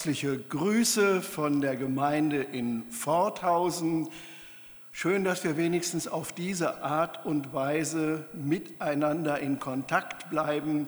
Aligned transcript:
Herzliche 0.00 0.38
Grüße 0.38 1.22
von 1.22 1.60
der 1.60 1.74
Gemeinde 1.74 2.40
in 2.40 2.88
Forthausen. 2.88 4.08
Schön, 4.92 5.24
dass 5.24 5.42
wir 5.42 5.56
wenigstens 5.56 6.06
auf 6.06 6.30
diese 6.30 6.84
Art 6.84 7.26
und 7.26 7.52
Weise 7.52 8.24
miteinander 8.32 9.40
in 9.40 9.58
Kontakt 9.58 10.30
bleiben. 10.30 10.86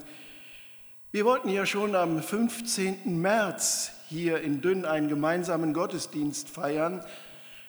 Wir 1.11 1.25
wollten 1.25 1.49
ja 1.49 1.65
schon 1.65 1.93
am 1.93 2.23
15. 2.23 3.19
März 3.19 3.91
hier 4.07 4.39
in 4.39 4.61
Dünn 4.61 4.85
einen 4.85 5.09
gemeinsamen 5.09 5.73
Gottesdienst 5.73 6.47
feiern. 6.47 7.03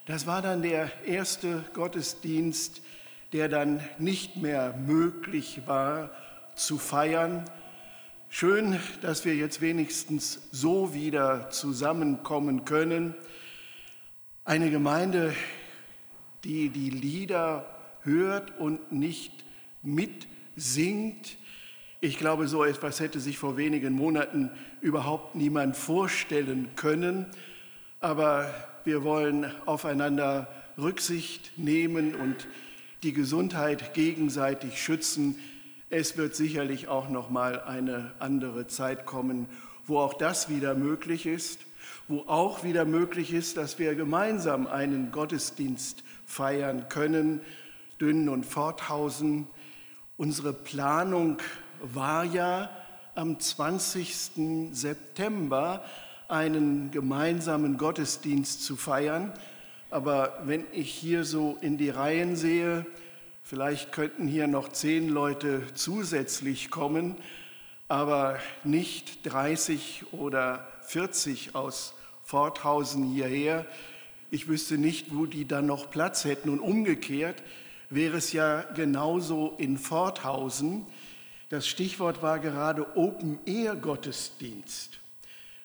Das 0.07 0.29
war 0.29 0.43
dann 0.43 0.63
der 0.63 0.93
erste 1.05 1.65
Gottesdienst, 1.75 2.83
der 3.33 3.49
dann 3.49 3.81
nicht 3.99 4.37
mehr 4.37 4.77
möglich 4.77 5.63
war 5.67 6.11
zu 6.55 6.79
feiern. 6.79 7.45
Schön, 8.35 8.81
dass 9.03 9.27
wir 9.27 9.37
jetzt 9.37 9.61
wenigstens 9.61 10.49
so 10.53 10.95
wieder 10.95 11.51
zusammenkommen 11.51 12.65
können. 12.65 13.15
Eine 14.47 14.71
Gemeinde, 14.71 15.35
die 16.43 16.71
die 16.71 16.89
Lieder 16.89 17.67
hört 18.01 18.59
und 18.59 18.91
nicht 18.91 19.45
mitsingt. 19.83 21.37
Ich 22.01 22.17
glaube, 22.17 22.49
so 22.49 22.65
etwas 22.65 23.01
hätte 23.01 23.21
sich 23.21 23.37
vor 23.37 23.59
wenigen 23.59 23.93
Monaten 23.93 24.51
überhaupt 24.81 25.35
niemand 25.35 25.77
vorstellen 25.77 26.71
können. 26.75 27.27
Aber 28.01 28.51
wir 28.85 29.05
wollen 29.05 29.45
aufeinander 29.67 30.49
Rücksicht 30.79 31.53
nehmen 31.59 32.15
und 32.15 32.49
die 33.03 33.13
Gesundheit 33.13 33.93
gegenseitig 33.93 34.83
schützen. 34.83 35.37
Es 35.95 36.17
wird 36.17 36.35
sicherlich 36.35 36.89
auch 36.89 37.11
noch 37.11 37.29
mal 37.29 37.61
eine 37.65 38.13
andere 38.19 38.67
Zeit 38.67 39.05
kommen, 39.05 39.47
wo 39.87 39.99
auch 39.99 40.15
das 40.15 40.49
wieder 40.49 40.75
möglich 40.75 41.27
ist, 41.27 41.61
wo 42.09 42.21
auch 42.29 42.65
wieder 42.65 42.87
möglich 42.87 43.35
ist, 43.35 43.59
dass 43.59 43.79
wir 43.79 43.95
gemeinsam 43.95 44.67
einen 44.67 45.13
Gottesdienst 45.13 46.03
feiern 46.25 46.89
können, 46.89 47.43
Dünnen 48.01 48.31
und 48.31 48.47
Forthausen. 48.47 49.49
Unsere 50.17 50.55
Planung 50.55 51.37
war 51.83 52.25
ja 52.25 52.71
am 53.15 53.39
20. 53.39 54.71
September 54.73 55.85
einen 56.27 56.91
gemeinsamen 56.91 57.77
Gottesdienst 57.77 58.65
zu 58.65 58.77
feiern. 58.77 59.31
Aber 59.91 60.41
wenn 60.47 60.65
ich 60.73 60.91
hier 60.91 61.27
so 61.27 61.59
in 61.61 61.77
die 61.77 61.91
Reihen 61.91 62.35
sehe, 62.35 62.87
Vielleicht 63.43 63.93
könnten 63.93 64.27
hier 64.27 64.47
noch 64.47 64.69
zehn 64.69 65.09
Leute 65.09 65.63
zusätzlich 65.75 66.71
kommen, 66.71 67.17
aber 67.89 68.39
nicht 68.65 69.27
30 69.31 70.05
oder 70.13 70.67
40 70.83 71.55
aus 71.55 71.95
Forthausen 72.23 73.05
hierher. 73.05 73.67
Ich 74.31 74.49
wüsste 74.49 74.79
nicht, 74.79 75.15
wo 75.15 75.27
die 75.27 75.47
dann 75.47 75.67
noch 75.67 75.91
Platz 75.91 76.25
hätten. 76.25 76.49
Und 76.49 76.61
umgekehrt 76.61 77.43
wäre 77.91 78.17
es 78.17 78.33
ja 78.33 78.63
genauso 78.75 79.55
in 79.59 79.77
Forthausen. 79.77 80.87
Das 81.51 81.67
Stichwort 81.69 82.23
war 82.23 82.39
gerade 82.39 82.97
Open 82.97 83.39
Air 83.45 83.77
Gottesdienst. 83.77 85.01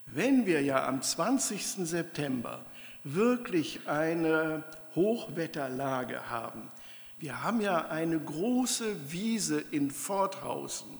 Wenn 0.07 0.45
wir 0.45 0.61
ja 0.61 0.85
am 0.85 1.01
20. 1.01 1.87
September 1.87 2.65
wirklich 3.03 3.87
eine 3.87 4.63
Hochwetterlage 4.95 6.29
haben, 6.29 6.69
wir 7.19 7.43
haben 7.43 7.61
ja 7.61 7.87
eine 7.87 8.19
große 8.19 9.11
Wiese 9.11 9.59
in 9.71 9.89
Forthausen 9.89 10.99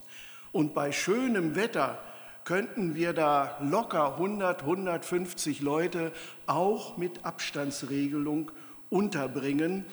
und 0.51 0.73
bei 0.73 0.91
schönem 0.91 1.55
Wetter 1.55 2.01
könnten 2.43 2.95
wir 2.95 3.13
da 3.13 3.57
locker 3.61 4.13
100, 4.13 4.61
150 4.61 5.61
Leute 5.61 6.11
auch 6.47 6.97
mit 6.97 7.25
Abstandsregelung 7.25 8.51
unterbringen. 8.89 9.85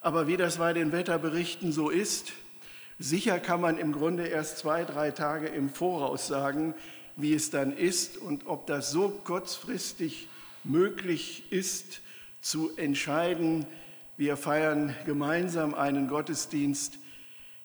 Aber 0.00 0.26
wie 0.26 0.38
das 0.38 0.56
bei 0.56 0.72
den 0.72 0.92
Wetterberichten 0.92 1.72
so 1.72 1.90
ist, 1.90 2.32
sicher 2.98 3.38
kann 3.38 3.60
man 3.60 3.78
im 3.78 3.92
Grunde 3.92 4.26
erst 4.26 4.58
zwei, 4.58 4.84
drei 4.84 5.10
Tage 5.10 5.48
im 5.48 5.68
Voraus 5.68 6.26
sagen, 6.26 6.74
wie 7.16 7.34
es 7.34 7.50
dann 7.50 7.76
ist 7.76 8.16
und 8.16 8.46
ob 8.46 8.66
das 8.66 8.90
so 8.90 9.10
kurzfristig 9.10 10.26
möglich 10.64 11.52
ist 11.52 12.00
zu 12.40 12.74
entscheiden, 12.76 13.66
wir 14.20 14.36
feiern 14.36 14.94
gemeinsam 15.06 15.72
einen 15.72 16.06
Gottesdienst. 16.06 16.98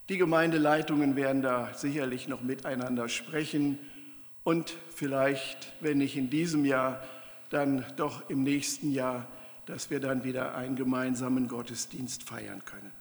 Die 0.07 0.17
Gemeindeleitungen 0.17 1.17
werden 1.17 1.41
da 1.41 1.73
sicherlich 1.73 2.29
noch 2.29 2.43
miteinander 2.43 3.09
sprechen 3.09 3.77
und 4.45 4.73
vielleicht, 4.95 5.73
wenn 5.81 5.97
nicht 5.97 6.15
in 6.15 6.29
diesem 6.29 6.63
Jahr, 6.63 7.03
dann 7.49 7.83
doch 7.97 8.29
im 8.29 8.43
nächsten 8.43 8.93
Jahr, 8.93 9.27
dass 9.65 9.89
wir 9.89 9.99
dann 9.99 10.23
wieder 10.23 10.55
einen 10.55 10.77
gemeinsamen 10.77 11.49
Gottesdienst 11.49 12.23
feiern 12.23 12.63
können. 12.63 12.93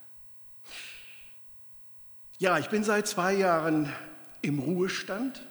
Ja, 2.41 2.59
ich 2.59 2.71
bin 2.71 2.83
seit 2.83 3.07
zwei 3.07 3.35
Jahren 3.35 3.89
im 4.43 4.59
Ruhestand. 4.59 5.47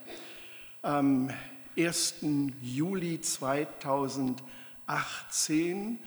Am 0.81 1.29
1. 1.77 2.15
Juli 2.61 3.21
2018 3.21 5.99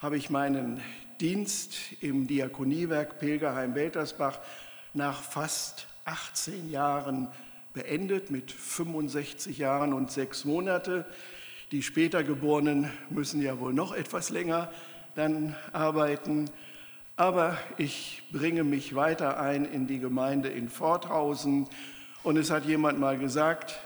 habe 0.00 0.16
ich 0.16 0.30
meinen 0.30 0.80
Dienst 1.20 1.76
im 2.00 2.26
Diakoniewerk 2.26 3.18
Pilgerheim 3.18 3.74
Weltersbach 3.74 4.38
nach 4.94 5.20
fast 5.20 5.88
18 6.06 6.70
Jahren 6.70 7.28
beendet, 7.74 8.30
mit 8.30 8.50
65 8.50 9.58
Jahren 9.58 9.92
und 9.92 10.10
sechs 10.10 10.46
Monate. 10.46 11.04
Die 11.70 11.82
später 11.82 12.24
Geborenen 12.24 12.90
müssen 13.10 13.42
ja 13.42 13.60
wohl 13.60 13.74
noch 13.74 13.92
etwas 13.92 14.30
länger 14.30 14.72
dann 15.16 15.54
arbeiten. 15.74 16.46
Aber 17.16 17.58
ich 17.76 18.22
bringe 18.32 18.64
mich 18.64 18.94
weiter 18.94 19.38
ein 19.38 19.66
in 19.66 19.86
die 19.86 19.98
Gemeinde 19.98 20.48
in 20.48 20.70
Forthausen. 20.70 21.68
Und 22.22 22.38
es 22.38 22.50
hat 22.50 22.64
jemand 22.64 22.98
mal 22.98 23.18
gesagt, 23.18 23.78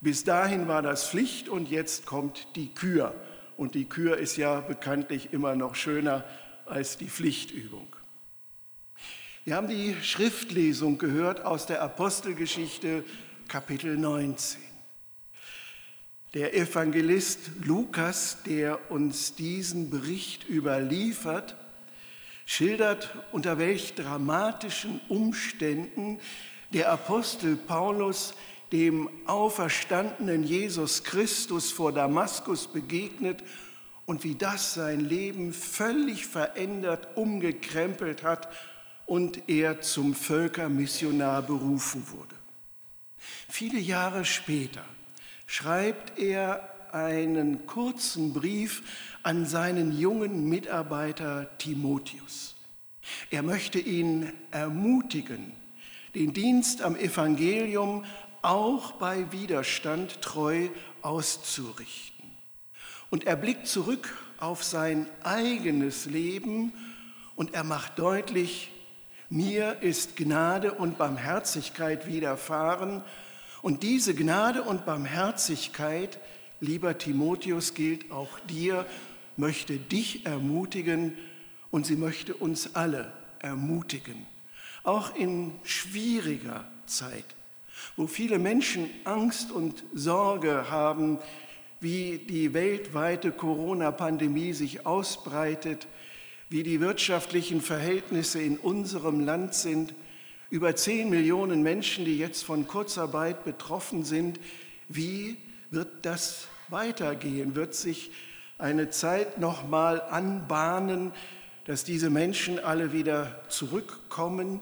bis 0.00 0.24
dahin 0.24 0.66
war 0.66 0.82
das 0.82 1.08
Pflicht 1.08 1.48
und 1.48 1.70
jetzt 1.70 2.04
kommt 2.04 2.48
die 2.56 2.74
Kür. 2.74 3.14
Und 3.56 3.74
die 3.74 3.86
Kür 3.86 4.18
ist 4.18 4.36
ja 4.36 4.60
bekanntlich 4.60 5.32
immer 5.32 5.56
noch 5.56 5.74
schöner 5.74 6.24
als 6.66 6.98
die 6.98 7.08
Pflichtübung. 7.08 7.86
Wir 9.44 9.56
haben 9.56 9.68
die 9.68 9.94
Schriftlesung 10.02 10.98
gehört 10.98 11.44
aus 11.44 11.66
der 11.66 11.80
Apostelgeschichte 11.80 13.04
Kapitel 13.48 13.96
19. 13.96 14.60
Der 16.34 16.54
Evangelist 16.54 17.50
Lukas, 17.64 18.38
der 18.44 18.90
uns 18.90 19.36
diesen 19.36 19.88
Bericht 19.88 20.48
überliefert, 20.48 21.56
schildert, 22.44 23.16
unter 23.32 23.58
welch 23.58 23.94
dramatischen 23.94 25.00
Umständen 25.08 26.18
der 26.72 26.90
Apostel 26.92 27.56
Paulus 27.56 28.34
dem 28.72 29.08
auferstandenen 29.26 30.42
Jesus 30.42 31.04
Christus 31.04 31.70
vor 31.70 31.92
Damaskus 31.92 32.66
begegnet 32.66 33.42
und 34.06 34.24
wie 34.24 34.34
das 34.34 34.74
sein 34.74 35.00
Leben 35.00 35.52
völlig 35.52 36.26
verändert, 36.26 37.16
umgekrempelt 37.16 38.22
hat 38.22 38.48
und 39.04 39.48
er 39.48 39.80
zum 39.80 40.14
Völkermissionar 40.14 41.42
berufen 41.42 42.04
wurde. 42.10 42.34
Viele 43.48 43.78
Jahre 43.78 44.24
später 44.24 44.84
schreibt 45.46 46.18
er 46.18 46.72
einen 46.92 47.66
kurzen 47.66 48.32
Brief 48.32 48.82
an 49.22 49.46
seinen 49.46 49.96
jungen 49.98 50.48
Mitarbeiter 50.48 51.48
Timotheus. 51.58 52.54
Er 53.30 53.42
möchte 53.42 53.78
ihn 53.78 54.32
ermutigen, 54.50 55.52
den 56.14 56.32
Dienst 56.32 56.82
am 56.82 56.96
Evangelium 56.96 58.04
auch 58.46 58.92
bei 58.92 59.32
Widerstand 59.32 60.22
treu 60.22 60.68
auszurichten. 61.02 62.30
Und 63.10 63.24
er 63.26 63.34
blickt 63.34 63.66
zurück 63.66 64.16
auf 64.38 64.62
sein 64.62 65.06
eigenes 65.24 66.06
Leben 66.06 66.72
und 67.34 67.54
er 67.54 67.64
macht 67.64 67.98
deutlich, 67.98 68.70
mir 69.28 69.82
ist 69.82 70.16
Gnade 70.16 70.72
und 70.72 70.96
Barmherzigkeit 70.96 72.06
widerfahren. 72.06 73.02
Und 73.62 73.82
diese 73.82 74.14
Gnade 74.14 74.62
und 74.62 74.86
Barmherzigkeit, 74.86 76.20
lieber 76.60 76.98
Timotheus, 76.98 77.74
gilt 77.74 78.12
auch 78.12 78.38
dir, 78.48 78.86
möchte 79.36 79.76
dich 79.76 80.24
ermutigen 80.24 81.18
und 81.72 81.84
sie 81.84 81.96
möchte 81.96 82.34
uns 82.34 82.76
alle 82.76 83.12
ermutigen, 83.40 84.24
auch 84.84 85.16
in 85.16 85.52
schwieriger 85.64 86.64
Zeit 86.86 87.24
wo 87.96 88.06
viele 88.06 88.38
Menschen 88.38 88.88
Angst 89.04 89.50
und 89.52 89.84
Sorge 89.94 90.70
haben, 90.70 91.18
wie 91.80 92.18
die 92.18 92.54
weltweite 92.54 93.32
Corona-Pandemie 93.32 94.52
sich 94.52 94.86
ausbreitet, 94.86 95.86
wie 96.48 96.62
die 96.62 96.80
wirtschaftlichen 96.80 97.60
Verhältnisse 97.60 98.40
in 98.40 98.56
unserem 98.56 99.20
Land 99.20 99.54
sind, 99.54 99.94
über 100.48 100.76
zehn 100.76 101.10
Millionen 101.10 101.62
Menschen, 101.62 102.04
die 102.04 102.18
jetzt 102.18 102.44
von 102.44 102.66
Kurzarbeit 102.66 103.44
betroffen 103.44 104.04
sind, 104.04 104.38
wie 104.88 105.36
wird 105.70 105.88
das 106.02 106.46
weitergehen? 106.68 107.56
Wird 107.56 107.74
sich 107.74 108.10
eine 108.58 108.90
Zeit 108.90 109.38
nochmal 109.38 110.00
anbahnen, 110.00 111.12
dass 111.64 111.82
diese 111.82 112.10
Menschen 112.10 112.60
alle 112.60 112.92
wieder 112.92 113.42
zurückkommen 113.48 114.60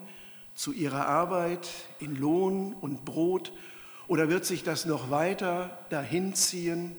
zu 0.55 0.71
ihrer 0.71 1.07
Arbeit 1.07 1.67
in 1.99 2.15
Lohn 2.15 2.73
und 2.73 3.05
Brot? 3.05 3.51
Oder 4.07 4.29
wird 4.29 4.45
sich 4.45 4.63
das 4.63 4.85
noch 4.85 5.11
weiter 5.11 5.77
dahinziehen? 5.89 6.95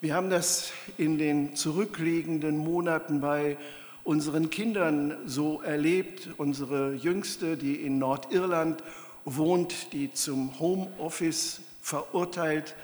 Wir 0.00 0.14
haben 0.14 0.30
das 0.30 0.72
in 0.98 1.18
den 1.18 1.54
zurückliegenden 1.54 2.56
Monaten 2.56 3.20
bei 3.20 3.56
unseren 4.04 4.50
Kindern 4.50 5.16
so 5.26 5.60
erlebt. 5.60 6.30
Unsere 6.38 6.94
Jüngste, 6.94 7.56
die 7.56 7.76
in 7.76 7.98
Nordirland 7.98 8.82
wohnt, 9.24 9.92
die 9.92 10.12
zum 10.12 10.58
Homeoffice 10.58 11.60
verurteilt 11.80 12.74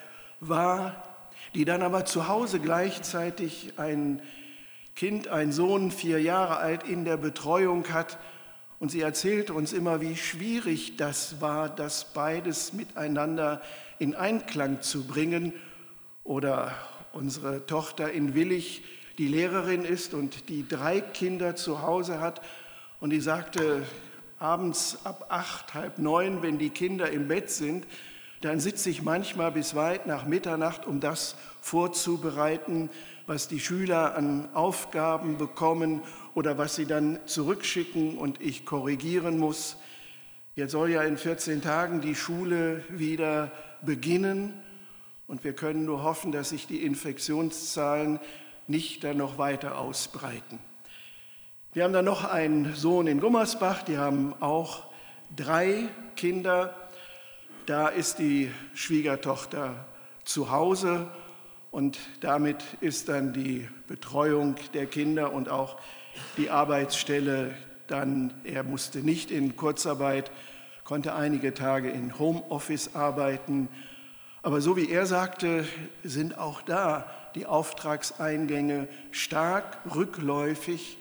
war, 0.41 1.02
die 1.55 1.64
dann 1.64 1.82
aber 1.82 2.05
zu 2.05 2.29
Hause 2.29 2.61
gleichzeitig 2.61 3.73
ein 3.79 4.20
Kind, 4.94 5.29
ein 5.29 5.52
Sohn, 5.52 5.91
vier 5.91 6.20
Jahre 6.20 6.58
alt 6.58 6.82
in 6.82 7.05
der 7.05 7.17
Betreuung 7.17 7.88
hat. 7.93 8.19
Und 8.79 8.91
sie 8.91 9.01
erzählt 9.01 9.51
uns 9.51 9.73
immer, 9.73 10.01
wie 10.01 10.17
schwierig 10.17 10.97
das 10.97 11.41
war, 11.41 11.69
das 11.69 12.13
beides 12.13 12.73
miteinander 12.73 13.61
in 13.99 14.15
Einklang 14.15 14.83
zu 14.83 15.07
bringen. 15.07 15.53
Oder 16.23 16.75
unsere 17.13 17.67
Tochter 17.67 18.13
in 18.13 18.35
Willig, 18.35 18.85
die 19.19 19.27
Lehrerin 19.27 19.85
ist 19.85 20.15
und 20.15 20.49
die 20.49 20.67
drei 20.69 21.01
Kinder 21.01 21.57
zu 21.57 21.83
Hause 21.83 22.21
hat. 22.21 22.41
Und 23.01 23.11
die 23.11 23.21
sagte, 23.21 23.83
abends 24.39 24.99
ab 25.05 25.27
acht, 25.31 25.75
halb 25.75 25.99
neun, 25.99 26.43
wenn 26.43 26.59
die 26.59 26.71
Kinder 26.71 27.11
im 27.11 27.27
Bett 27.27 27.51
sind, 27.51 27.87
dann 28.41 28.61
sitze 28.61 28.91
ich 28.91 29.03
manchmal 29.03 29.51
bis 29.51 29.75
weit 29.75 30.07
nach 30.07 30.25
Mitternacht, 30.25 30.87
um 30.87 31.01
das 31.01 31.35
vorzubereiten, 31.61 32.91
was 33.29 33.47
die 33.47 33.61
Schüler 33.61 34.17
an 34.17 34.49
Aufgaben 34.55 35.37
bekommen 35.37 36.03
oder 36.35 36.57
was 36.57 36.77
sie 36.77 36.87
dann 36.87 37.19
zurückschicken 37.27 38.17
und 38.17 38.41
ich 38.41 38.65
korrigieren 38.65 39.39
muss. 39.39 39.77
Jetzt 40.57 40.73
soll 40.73 40.91
ja 40.91 41.03
in 41.03 41.19
14 41.19 41.61
Tagen 41.61 42.01
die 42.01 42.15
Schule 42.15 42.83
wieder 42.89 43.53
beginnen 43.83 44.55
und 45.27 45.45
wir 45.45 45.53
können 45.53 45.85
nur 45.85 46.03
hoffen, 46.03 46.33
dass 46.33 46.49
sich 46.49 46.67
die 46.67 46.83
Infektionszahlen 46.83 48.19
nicht 48.67 49.05
dann 49.05 49.19
noch 49.19 49.37
weiter 49.37 49.79
ausbreiten. 49.79 50.59
Wir 51.75 51.85
haben 51.85 51.93
dann 51.93 52.07
noch 52.07 52.25
einen 52.25 52.75
Sohn 52.75 53.07
in 53.07 53.21
Gummersbach, 53.21 53.83
die 53.83 53.99
haben 53.99 54.33
auch 54.41 54.85
drei 55.37 55.91
Kinder. 56.17 56.75
Da 57.67 57.89
ist 57.89 58.19
die 58.19 58.51
Schwiegertochter 58.73 59.87
zu 60.25 60.51
Hause 60.51 61.09
und 61.70 61.99
damit 62.20 62.65
ist 62.81 63.09
dann 63.09 63.32
die 63.32 63.69
Betreuung 63.87 64.56
der 64.75 64.87
Kinder 64.87 65.32
und 65.32 65.49
auch 65.49 65.79
die 66.37 66.50
Arbeitsstelle 66.50 67.55
dann, 67.87 68.32
er 68.44 68.62
musste 68.62 69.00
nicht 69.00 69.31
in 69.31 69.56
Kurzarbeit, 69.56 70.31
konnte 70.85 71.15
einige 71.15 71.55
Tage 71.55 71.91
in 71.91 72.19
Homeoffice 72.19 72.94
arbeiten. 72.94 73.69
Aber 74.43 74.61
so 74.61 74.76
wie 74.76 74.91
er 74.91 75.06
sagte, 75.06 75.67
sind 76.05 76.38
auch 76.38 76.62
da 76.62 77.11
die 77.35 77.47
Auftragseingänge 77.47 78.88
stark 79.11 79.79
rückläufig 79.94 80.99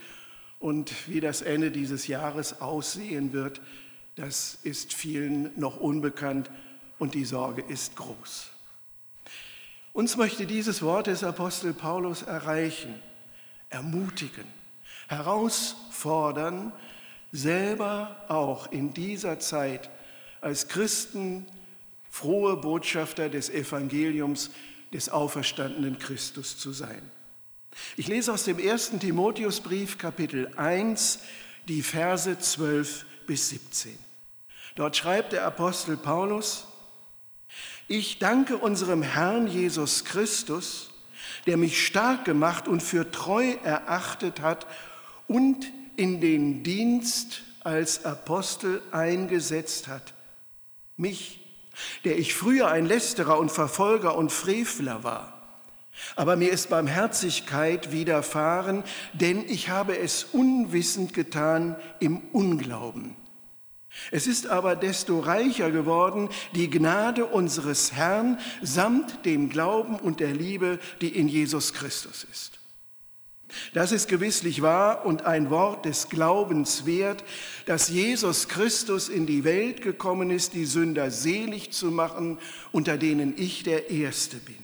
und 0.60 1.08
wie 1.08 1.22
das 1.22 1.42
Ende 1.42 1.72
dieses 1.72 2.08
Jahres 2.08 2.62
aussehen 2.62 3.32
wird, 3.32 3.62
das 4.16 4.58
ist 4.64 4.94
vielen 4.94 5.52
noch 5.58 5.78
unbekannt 5.78 6.50
und 7.00 7.14
die 7.14 7.26
Sorge 7.26 7.64
ist 7.68 7.96
groß. 7.96 8.52
Uns 9.98 10.16
möchte 10.16 10.46
dieses 10.46 10.84
Wort 10.84 11.08
des 11.08 11.24
Apostel 11.24 11.74
Paulus 11.74 12.22
erreichen, 12.22 12.94
ermutigen, 13.72 14.46
herausfordern, 15.08 16.72
selber 17.32 18.16
auch 18.28 18.72
in 18.72 18.94
dieser 18.94 19.40
Zeit 19.40 19.90
als 20.40 20.68
Christen 20.68 21.48
frohe 22.12 22.58
Botschafter 22.58 23.28
des 23.30 23.50
Evangeliums 23.50 24.52
des 24.94 25.10
auferstandenen 25.10 25.98
Christus 25.98 26.60
zu 26.60 26.74
sein. 26.74 27.02
Ich 27.96 28.08
lese 28.08 28.32
aus 28.32 28.44
dem 28.44 28.60
ersten 28.60 29.00
Timotheusbrief 29.00 29.98
Kapitel 29.98 30.54
1 30.58 31.22
die 31.68 31.82
Verse 31.82 32.38
12 32.38 33.04
bis 33.26 33.50
17. 33.50 33.98
Dort 34.76 34.96
schreibt 34.96 35.34
der 35.34 35.44
Apostel 35.44 35.98
Paulus, 35.98 36.68
ich 37.88 38.20
danke 38.20 38.58
unserem 38.58 39.02
Herrn 39.02 39.48
Jesus 39.48 40.04
Christus, 40.06 40.92
der 41.46 41.58
mich 41.58 41.86
stark 41.86 42.26
gemacht 42.26 42.68
und 42.68 42.84
für 42.84 43.12
treu 43.12 43.56
erachtet 43.64 44.42
hat 44.42 44.68
und 45.28 45.72
in 45.96 46.22
den 46.22 46.64
Dienst 46.64 47.42
als 47.64 48.06
Apostel 48.06 48.82
eingesetzt 48.92 49.88
hat. 49.88 50.14
Mich, 50.96 51.40
der 52.06 52.18
ich 52.18 52.34
früher 52.34 52.70
ein 52.70 52.86
Lästerer 52.86 53.38
und 53.38 53.52
Verfolger 53.52 54.16
und 54.16 54.32
Frevler 54.32 55.04
war. 55.04 55.34
Aber 56.16 56.36
mir 56.36 56.52
ist 56.52 56.70
Barmherzigkeit 56.70 57.92
widerfahren, 57.92 58.84
denn 59.14 59.44
ich 59.50 59.70
habe 59.70 59.98
es 59.98 60.26
unwissend 60.26 61.14
getan 61.14 61.76
im 62.00 62.20
Unglauben. 62.32 63.16
Es 64.12 64.28
ist 64.28 64.48
aber 64.48 64.76
desto 64.76 65.20
reicher 65.20 65.72
geworden 65.72 66.30
die 66.56 66.70
Gnade 66.70 67.26
unseres 67.26 67.94
Herrn 67.94 68.40
samt 68.62 69.26
dem 69.26 69.50
Glauben 69.50 69.96
und 69.96 70.20
der 70.20 70.34
Liebe, 70.34 70.80
die 71.02 71.10
in 71.10 71.28
Jesus 71.28 71.74
Christus 71.74 72.26
ist. 72.32 72.58
Das 73.74 73.92
ist 73.92 74.10
gewisslich 74.10 74.62
wahr 74.62 75.06
und 75.06 75.26
ein 75.26 75.50
Wort 75.50 75.86
des 75.86 76.10
Glaubens 76.10 76.86
wert, 76.86 77.24
dass 77.66 77.88
Jesus 77.88 78.50
Christus 78.50 79.08
in 79.08 79.26
die 79.26 79.44
Welt 79.44 79.82
gekommen 79.82 80.32
ist, 80.32 80.54
die 80.54 80.66
Sünder 80.66 81.12
selig 81.12 81.72
zu 81.72 81.90
machen, 81.90 82.40
unter 82.72 82.98
denen 82.98 83.34
ich 83.38 83.64
der 83.64 83.90
Erste 83.90 84.38
bin. 84.38 84.58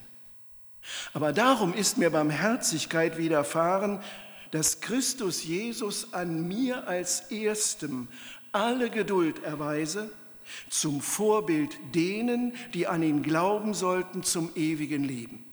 Aber 1.13 1.31
darum 1.31 1.73
ist 1.73 1.97
mir 1.97 2.09
Barmherzigkeit 2.09 3.17
widerfahren, 3.17 4.01
dass 4.51 4.81
Christus 4.81 5.43
Jesus 5.43 6.13
an 6.13 6.47
mir 6.47 6.87
als 6.87 7.31
Erstem 7.31 8.07
alle 8.53 8.89
Geduld 8.89 9.43
erweise, 9.43 10.09
zum 10.69 11.01
Vorbild 11.01 11.77
denen, 11.93 12.53
die 12.73 12.87
an 12.87 13.03
ihn 13.03 13.23
glauben 13.23 13.73
sollten, 13.73 14.23
zum 14.23 14.51
ewigen 14.55 15.03
Leben. 15.03 15.45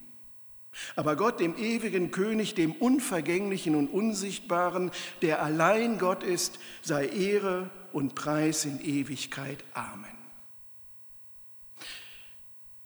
Aber 0.97 1.17
Gott, 1.17 1.41
dem 1.41 1.56
ewigen 1.56 2.11
König, 2.11 2.54
dem 2.54 2.73
Unvergänglichen 2.73 3.75
und 3.75 3.88
Unsichtbaren, 3.88 4.90
der 5.23 5.42
allein 5.42 5.99
Gott 5.99 6.23
ist, 6.23 6.59
sei 6.83 7.07
Ehre 7.09 7.71
und 7.92 8.14
Preis 8.14 8.64
in 8.64 8.80
Ewigkeit. 8.80 9.64
Amen. 9.75 10.11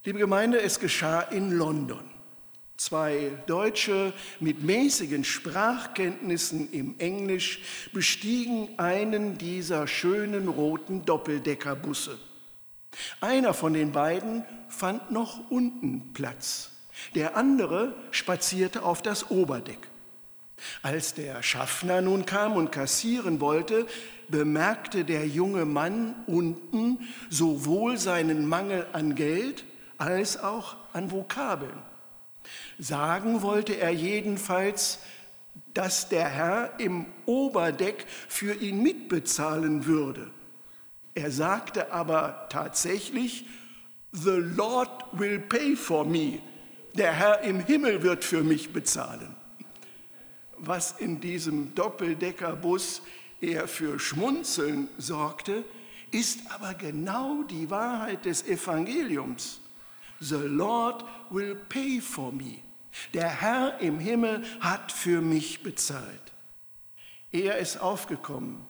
Liebe 0.03 0.19
Gemeinde, 0.19 0.61
es 0.61 0.79
geschah 0.79 1.21
in 1.21 1.51
London. 1.51 2.14
Zwei 2.77 3.31
Deutsche 3.47 4.11
mit 4.41 4.63
mäßigen 4.63 5.23
Sprachkenntnissen 5.23 6.71
im 6.73 6.95
Englisch 6.99 7.61
bestiegen 7.93 8.77
einen 8.77 9.37
dieser 9.37 9.87
schönen 9.87 10.49
roten 10.49 11.05
Doppeldeckerbusse. 11.05 12.17
Einer 13.21 13.53
von 13.53 13.73
den 13.73 13.93
beiden 13.93 14.43
fand 14.67 15.11
noch 15.11 15.49
unten 15.49 16.13
Platz. 16.13 16.71
Der 17.13 17.37
andere 17.37 17.93
spazierte 18.11 18.83
auf 18.83 19.01
das 19.01 19.31
Oberdeck. 19.31 19.87
Als 20.81 21.13
der 21.13 21.43
Schaffner 21.43 22.01
nun 22.01 22.25
kam 22.25 22.53
und 22.53 22.71
kassieren 22.71 23.39
wollte, 23.39 23.85
bemerkte 24.27 25.05
der 25.05 25.27
junge 25.27 25.65
Mann 25.65 26.15
unten 26.27 26.99
sowohl 27.29 27.97
seinen 27.97 28.47
Mangel 28.47 28.87
an 28.93 29.15
Geld 29.15 29.65
als 29.97 30.41
auch 30.41 30.75
an 30.93 31.11
Vokabeln. 31.11 31.77
Sagen 32.79 33.41
wollte 33.41 33.77
er 33.77 33.91
jedenfalls, 33.91 34.99
dass 35.73 36.09
der 36.09 36.27
Herr 36.27 36.79
im 36.79 37.05
Oberdeck 37.25 38.05
für 38.27 38.53
ihn 38.53 38.81
mitbezahlen 38.81 39.85
würde. 39.85 40.31
Er 41.13 41.31
sagte 41.31 41.91
aber 41.91 42.47
tatsächlich, 42.49 43.45
The 44.11 44.31
Lord 44.31 45.05
will 45.11 45.39
pay 45.39 45.75
for 45.75 46.05
me. 46.05 46.39
Der 46.93 47.13
Herr 47.13 47.41
im 47.41 47.59
Himmel 47.59 48.03
wird 48.03 48.23
für 48.23 48.43
mich 48.43 48.71
bezahlen. 48.71 49.35
Was 50.57 50.93
in 50.99 51.19
diesem 51.19 51.75
Doppeldeckerbus 51.75 53.01
eher 53.41 53.67
für 53.67 53.99
Schmunzeln 53.99 54.87
sorgte, 54.97 55.65
ist 56.11 56.39
aber 56.51 56.73
genau 56.73 57.43
die 57.43 57.69
Wahrheit 57.69 58.23
des 58.23 58.47
Evangeliums. 58.47 59.59
The 60.19 60.35
Lord 60.35 61.03
will 61.29 61.55
pay 61.69 61.99
for 61.99 62.31
me. 62.31 62.59
Der 63.13 63.27
Herr 63.27 63.79
im 63.79 63.99
Himmel 63.99 64.43
hat 64.59 64.91
für 64.91 65.21
mich 65.21 65.63
bezahlt. 65.63 66.03
Er 67.31 67.57
ist 67.57 67.81
aufgekommen 67.81 68.65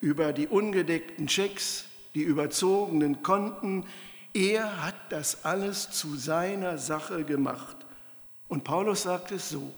über 0.00 0.32
die 0.32 0.48
ungedeckten 0.48 1.28
Schecks, 1.28 1.84
die 2.14 2.22
überzogenen 2.22 3.22
Konten. 3.22 3.84
Er 4.34 4.84
hat 4.84 4.96
das 5.10 5.44
alles 5.44 5.90
zu 5.90 6.16
seiner 6.16 6.78
Sache 6.78 7.24
gemacht. 7.24 7.76
Und 8.48 8.64
Paulus 8.64 9.02
sagt 9.02 9.30
es 9.32 9.50
so. 9.50 9.72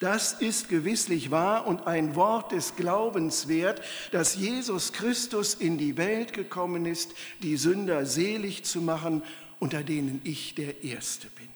Das 0.00 0.34
ist 0.34 0.68
gewisslich 0.68 1.30
wahr 1.30 1.66
und 1.66 1.86
ein 1.86 2.14
Wort 2.14 2.52
des 2.52 2.76
Glaubens 2.76 3.48
wert, 3.48 3.80
dass 4.10 4.34
Jesus 4.34 4.92
Christus 4.92 5.54
in 5.54 5.78
die 5.78 5.96
Welt 5.96 6.34
gekommen 6.34 6.84
ist, 6.84 7.14
die 7.42 7.56
Sünder 7.56 8.04
selig 8.04 8.64
zu 8.64 8.82
machen, 8.82 9.22
unter 9.62 9.84
denen 9.84 10.20
ich 10.24 10.56
der 10.56 10.82
Erste 10.82 11.28
bin. 11.28 11.48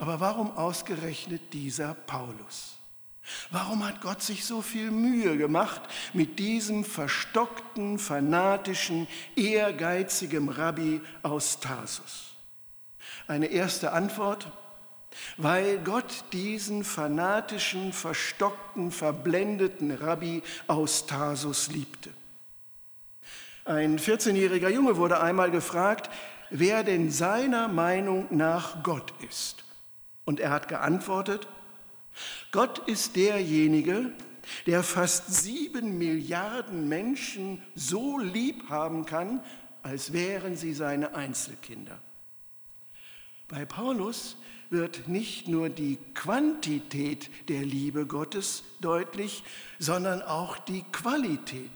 Aber 0.00 0.18
warum 0.18 0.50
ausgerechnet 0.56 1.52
dieser 1.52 1.94
Paulus? 1.94 2.78
Warum 3.52 3.86
hat 3.86 4.00
Gott 4.00 4.22
sich 4.22 4.44
so 4.44 4.60
viel 4.60 4.90
Mühe 4.90 5.36
gemacht 5.36 5.80
mit 6.14 6.40
diesem 6.40 6.82
verstockten, 6.82 8.00
fanatischen, 8.00 9.06
ehrgeizigen 9.36 10.48
Rabbi 10.48 11.00
aus 11.22 11.60
Tarsus? 11.60 12.34
Eine 13.28 13.46
erste 13.46 13.92
Antwort, 13.92 14.50
weil 15.36 15.78
Gott 15.78 16.24
diesen 16.32 16.82
fanatischen, 16.82 17.92
verstockten, 17.92 18.90
verblendeten 18.90 19.92
Rabbi 19.92 20.42
aus 20.66 21.06
Tarsus 21.06 21.68
liebte. 21.68 22.10
Ein 23.64 24.00
14-jähriger 24.00 24.70
Junge 24.70 24.96
wurde 24.96 25.20
einmal 25.20 25.52
gefragt, 25.52 26.10
wer 26.50 26.84
denn 26.84 27.10
seiner 27.10 27.68
Meinung 27.68 28.26
nach 28.30 28.82
Gott 28.82 29.12
ist. 29.28 29.64
Und 30.24 30.40
er 30.40 30.50
hat 30.50 30.68
geantwortet, 30.68 31.48
Gott 32.52 32.86
ist 32.88 33.16
derjenige, 33.16 34.12
der 34.66 34.82
fast 34.82 35.32
sieben 35.34 35.98
Milliarden 35.98 36.88
Menschen 36.88 37.62
so 37.74 38.18
lieb 38.18 38.68
haben 38.68 39.04
kann, 39.06 39.40
als 39.82 40.12
wären 40.12 40.56
sie 40.56 40.74
seine 40.74 41.14
Einzelkinder. 41.14 41.98
Bei 43.46 43.64
Paulus 43.64 44.36
wird 44.70 45.08
nicht 45.08 45.48
nur 45.48 45.70
die 45.70 45.98
Quantität 46.14 47.30
der 47.48 47.64
Liebe 47.64 48.06
Gottes 48.06 48.64
deutlich, 48.80 49.42
sondern 49.78 50.20
auch 50.22 50.58
die 50.58 50.82
Qualität. 50.92 51.70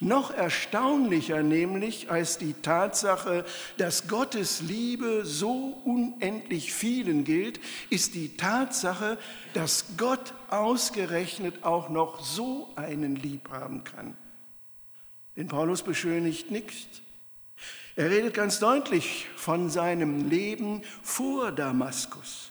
Noch 0.00 0.30
erstaunlicher 0.30 1.42
nämlich 1.42 2.10
als 2.10 2.36
die 2.38 2.52
Tatsache, 2.54 3.44
dass 3.78 4.06
Gottes 4.06 4.60
Liebe 4.60 5.24
so 5.24 5.80
unendlich 5.84 6.72
vielen 6.72 7.24
gilt, 7.24 7.60
ist 7.88 8.14
die 8.14 8.36
Tatsache, 8.36 9.18
dass 9.54 9.96
Gott 9.96 10.34
ausgerechnet 10.50 11.64
auch 11.64 11.88
noch 11.88 12.22
so 12.22 12.70
einen 12.76 13.16
lieb 13.16 13.48
haben 13.50 13.82
kann. 13.84 14.16
Denn 15.36 15.48
Paulus 15.48 15.82
beschönigt 15.82 16.50
nichts. 16.50 17.00
Er 17.96 18.10
redet 18.10 18.34
ganz 18.34 18.58
deutlich 18.58 19.26
von 19.36 19.70
seinem 19.70 20.28
Leben 20.28 20.82
vor 21.02 21.52
Damaskus. 21.52 22.50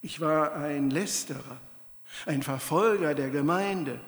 Ich 0.00 0.20
war 0.20 0.54
ein 0.54 0.90
Lästerer, 0.90 1.58
ein 2.26 2.42
Verfolger 2.42 3.14
der 3.14 3.30
Gemeinde. 3.30 4.00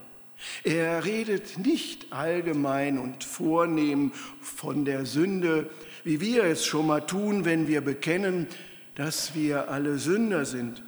Er 0.62 1.04
redet 1.04 1.58
nicht 1.58 2.12
allgemein 2.12 2.98
und 2.98 3.24
vornehm 3.24 4.12
von 4.40 4.84
der 4.84 5.06
Sünde, 5.06 5.70
wie 6.04 6.20
wir 6.20 6.44
es 6.44 6.66
schon 6.66 6.86
mal 6.86 7.00
tun, 7.00 7.44
wenn 7.44 7.66
wir 7.66 7.80
bekennen, 7.80 8.46
dass 8.94 9.34
wir 9.34 9.70
alle 9.70 9.98
Sünder 9.98 10.44
sind, 10.44 10.82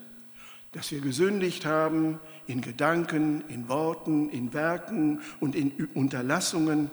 dass 0.73 0.93
wir 0.93 1.01
gesündigt 1.01 1.65
haben 1.65 2.21
in 2.47 2.61
Gedanken, 2.61 3.43
in 3.49 3.69
Worten, 3.69 4.29
in 4.31 4.53
Werken 4.53 5.21
und 5.41 5.57
in 5.57 5.89
Unterlassungen. 5.95 6.91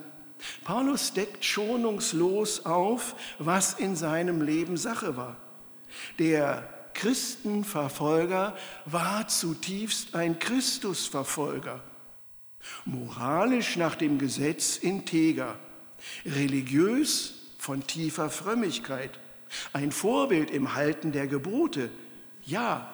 Paulus 0.64 1.12
deckt 1.12 1.44
schonungslos 1.44 2.66
auf, 2.66 3.14
was 3.38 3.74
in 3.74 3.94
seinem 3.94 4.42
Leben 4.42 4.76
Sache 4.76 5.16
war. 5.16 5.36
Der 6.18 6.68
Christenverfolger 6.94 8.56
war 8.84 9.28
zutiefst 9.28 10.14
ein 10.14 10.38
Christusverfolger. 10.38 11.80
Moralisch 12.84 13.76
nach 13.76 13.94
dem 13.94 14.18
Gesetz 14.18 14.76
integer, 14.76 15.56
religiös 16.24 17.34
von 17.58 17.86
tiefer 17.86 18.30
Frömmigkeit, 18.30 19.18
ein 19.72 19.92
Vorbild 19.92 20.50
im 20.50 20.74
Halten 20.74 21.12
der 21.12 21.26
Gebote, 21.26 21.90
ja, 22.44 22.90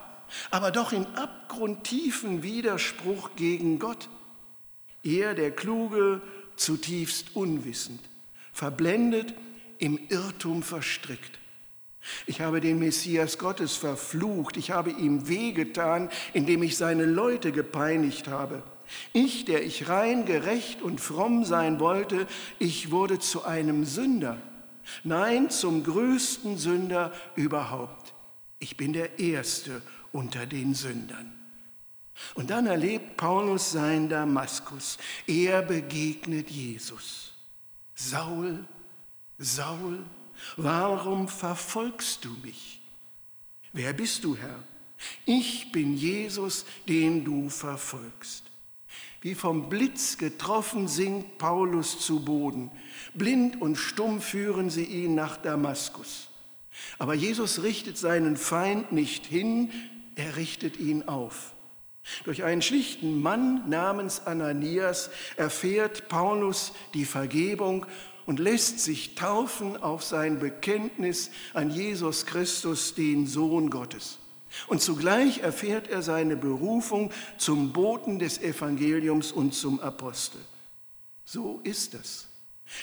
aber 0.50 0.71
doch 0.71 0.93
in 0.93 1.07
abgrundtiefen 1.07 2.43
Widerspruch 2.43 3.31
gegen 3.37 3.79
Gott. 3.79 4.09
Er, 5.03 5.35
der 5.35 5.50
Kluge, 5.50 6.21
zutiefst 6.57 7.35
unwissend, 7.35 8.00
verblendet, 8.53 9.35
im 9.79 9.99
Irrtum 10.09 10.62
verstrickt. 10.62 11.39
Ich 12.27 12.41
habe 12.41 12.61
den 12.61 12.79
Messias 12.79 13.39
Gottes 13.39 13.77
verflucht, 13.77 14.57
ich 14.57 14.71
habe 14.71 14.91
ihm 14.91 15.29
wehgetan, 15.29 16.11
indem 16.33 16.62
ich 16.62 16.77
seine 16.77 17.05
Leute 17.05 17.53
gepeinigt 17.53 18.29
habe. 18.29 18.62
Ich, 19.12 19.44
der 19.44 19.64
ich 19.64 19.88
rein, 19.88 20.25
gerecht 20.25 20.82
und 20.82 21.00
fromm 21.00 21.44
sein 21.44 21.80
wollte, 21.80 22.26
ich 22.59 22.90
wurde 22.90 23.18
zu 23.18 23.44
einem 23.44 23.85
Sünder. 23.85 24.38
Nein, 25.04 25.50
zum 25.50 25.85
größten 25.85 26.59
Sünder 26.59 27.12
überhaupt. 27.37 28.14
Ich 28.59 28.76
bin 28.76 28.92
der 28.92 29.18
Erste 29.18 29.82
unter 30.12 30.47
den 30.47 30.75
Sündern. 30.75 31.32
Und 32.35 32.50
dann 32.50 32.66
erlebt 32.66 33.16
Paulus 33.16 33.70
sein 33.70 34.09
Damaskus. 34.09 34.99
Er 35.26 35.62
begegnet 35.62 36.50
Jesus. 36.50 37.32
Saul, 37.94 38.64
Saul, 39.38 40.04
warum 40.56 41.28
verfolgst 41.28 42.25
du 42.25 42.30
mich? 42.42 42.80
Wer 43.73 43.92
bist 43.92 44.25
du, 44.25 44.37
Herr? 44.37 44.62
Ich 45.25 45.73
bin 45.73 45.97
Jesus, 45.97 46.66
den 46.88 47.25
du 47.25 47.49
verfolgst. 47.49 48.50
Wie 49.21 49.35
vom 49.35 49.69
Blitz 49.69 50.17
getroffen 50.17 50.89
sinkt 50.89 51.39
Paulus 51.39 52.00
zu 52.00 52.25
Boden. 52.25 52.71
Blind 53.15 53.61
und 53.61 53.77
stumm 53.77 54.21
führen 54.21 54.71
sie 54.71 54.85
ihn 54.85 55.15
nach 55.15 55.37
Damaskus. 55.37 56.29
Aber 56.99 57.15
Jesus 57.15 57.62
richtet 57.62 57.99
seinen 57.99 58.37
Feind 58.37 58.93
nicht 58.93 59.27
hin, 59.27 59.71
er 60.15 60.37
richtet 60.37 60.79
ihn 60.79 61.03
auf. 61.03 61.53
Durch 62.25 62.45
einen 62.45 62.62
schlichten 62.62 63.21
Mann 63.21 63.69
namens 63.69 64.27
Ananias 64.27 65.11
erfährt 65.37 66.09
Paulus 66.09 66.73
die 66.95 67.05
Vergebung 67.05 67.87
und 68.27 68.39
lässt 68.39 68.81
sich 68.81 69.15
taufen 69.17 69.77
auf 69.77 70.03
sein 70.03 70.39
Bekenntnis 70.39 71.31
an 71.53 71.71
Jesus 71.71 72.27
Christus, 72.27 72.95
den 72.95 73.27
Sohn 73.27 73.71
Gottes. 73.71 74.19
Und 74.66 74.83
zugleich 74.83 75.38
erfährt 75.38 75.88
er 75.88 76.02
seine 76.02 76.37
Berufung 76.37 77.12
zum 77.38 77.73
Boten 77.73 78.19
des 78.19 78.40
Evangeliums 78.40 79.33
und 79.33 79.54
zum 79.54 79.80
Apostel. 79.80 80.40
So 81.25 81.61
ist 81.62 81.95
es. 81.95 82.30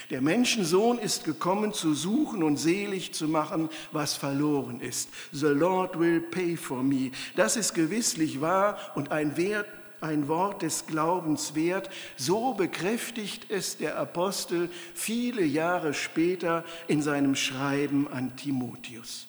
Der 0.10 0.22
Menschensohn 0.22 1.00
ist 1.00 1.24
gekommen, 1.24 1.74
zu 1.74 1.94
suchen 1.94 2.44
und 2.44 2.58
selig 2.58 3.14
zu 3.14 3.28
machen, 3.28 3.70
was 3.92 4.16
verloren 4.16 4.82
ist. 4.82 5.10
The 5.32 5.48
Lord 5.48 6.00
will 6.00 6.20
pay 6.20 6.58
for 6.58 6.84
me. 6.84 7.12
Das 7.36 7.56
ist 7.56 7.74
gewisslich 7.74 8.42
wahr 8.42 8.78
und 8.96 9.12
ein, 9.12 9.38
Wert, 9.38 9.68
ein 10.02 10.28
Wort 10.28 10.62
des 10.62 10.88
Glaubens 10.88 11.56
wert. 11.56 11.90
So 12.18 12.54
bekräftigt 12.54 13.50
es 13.50 13.78
der 13.78 13.98
Apostel 13.98 14.70
viele 14.94 15.44
Jahre 15.44 15.94
später 15.94 16.66
in 16.88 17.02
seinem 17.02 17.36
Schreiben 17.36 18.08
an 18.10 18.36
Timotheus. 18.36 19.28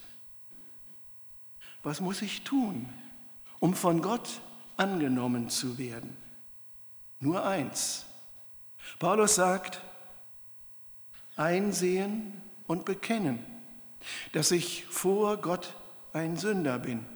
Was 1.88 2.02
muss 2.02 2.21
ich 2.21 2.42
tun, 2.42 2.87
um 3.61 3.73
von 3.73 4.02
Gott 4.02 4.42
angenommen 4.76 5.49
zu 5.49 5.78
werden? 5.78 6.14
Nur 7.18 7.47
eins. 7.47 8.04
Paulus 8.99 9.37
sagt, 9.37 9.80
einsehen 11.35 12.42
und 12.66 12.85
bekennen, 12.85 13.38
dass 14.33 14.50
ich 14.50 14.85
vor 14.90 15.38
Gott 15.38 15.76
ein 16.12 16.37
Sünder 16.37 16.78
bin, 16.78 17.07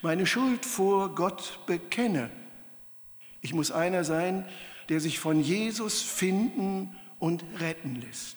meine 0.00 0.26
Schuld 0.26 0.64
vor 0.64 1.16
Gott 1.16 1.58
bekenne. 1.66 2.30
Ich 3.40 3.52
muss 3.52 3.72
einer 3.72 4.04
sein, 4.04 4.46
der 4.90 5.00
sich 5.00 5.18
von 5.18 5.40
Jesus 5.40 6.02
finden 6.02 6.96
und 7.18 7.42
retten 7.58 8.00
lässt. 8.00 8.36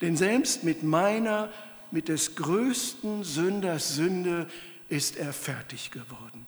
Denn 0.00 0.16
selbst 0.16 0.64
mit 0.64 0.82
meiner, 0.82 1.48
mit 1.92 2.08
des 2.08 2.34
größten 2.34 3.22
Sünders 3.22 3.94
Sünde 3.94 4.48
ist 4.90 5.16
er 5.16 5.32
fertig 5.32 5.90
geworden. 5.90 6.46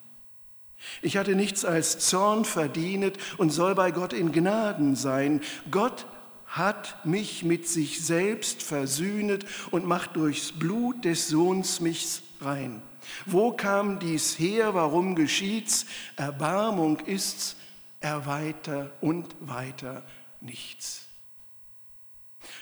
Ich 1.01 1.17
hatte 1.17 1.35
nichts 1.35 1.65
als 1.65 1.99
Zorn 1.99 2.45
verdient 2.45 3.17
und 3.37 3.51
soll 3.51 3.73
bei 3.73 3.91
Gott 3.91 4.13
in 4.13 4.31
Gnaden 4.31 4.95
sein. 4.95 5.41
Gott 5.71 6.05
hat 6.45 7.03
mich 7.05 7.43
mit 7.43 7.67
sich 7.67 8.05
selbst 8.05 8.61
versöhnet 8.61 9.45
und 9.71 9.85
macht 9.85 10.15
durchs 10.15 10.51
Blut 10.51 11.05
des 11.05 11.29
Sohns 11.29 11.79
mich 11.79 12.21
rein. 12.41 12.81
Wo 13.25 13.51
kam 13.51 13.99
dies 13.99 14.37
her? 14.37 14.73
Warum 14.75 15.15
geschieht's? 15.15 15.85
Erbarmung 16.15 16.99
ist's, 17.01 17.55
erweiter 18.01 18.91
und 19.01 19.33
weiter 19.39 20.03
nichts. 20.41 21.05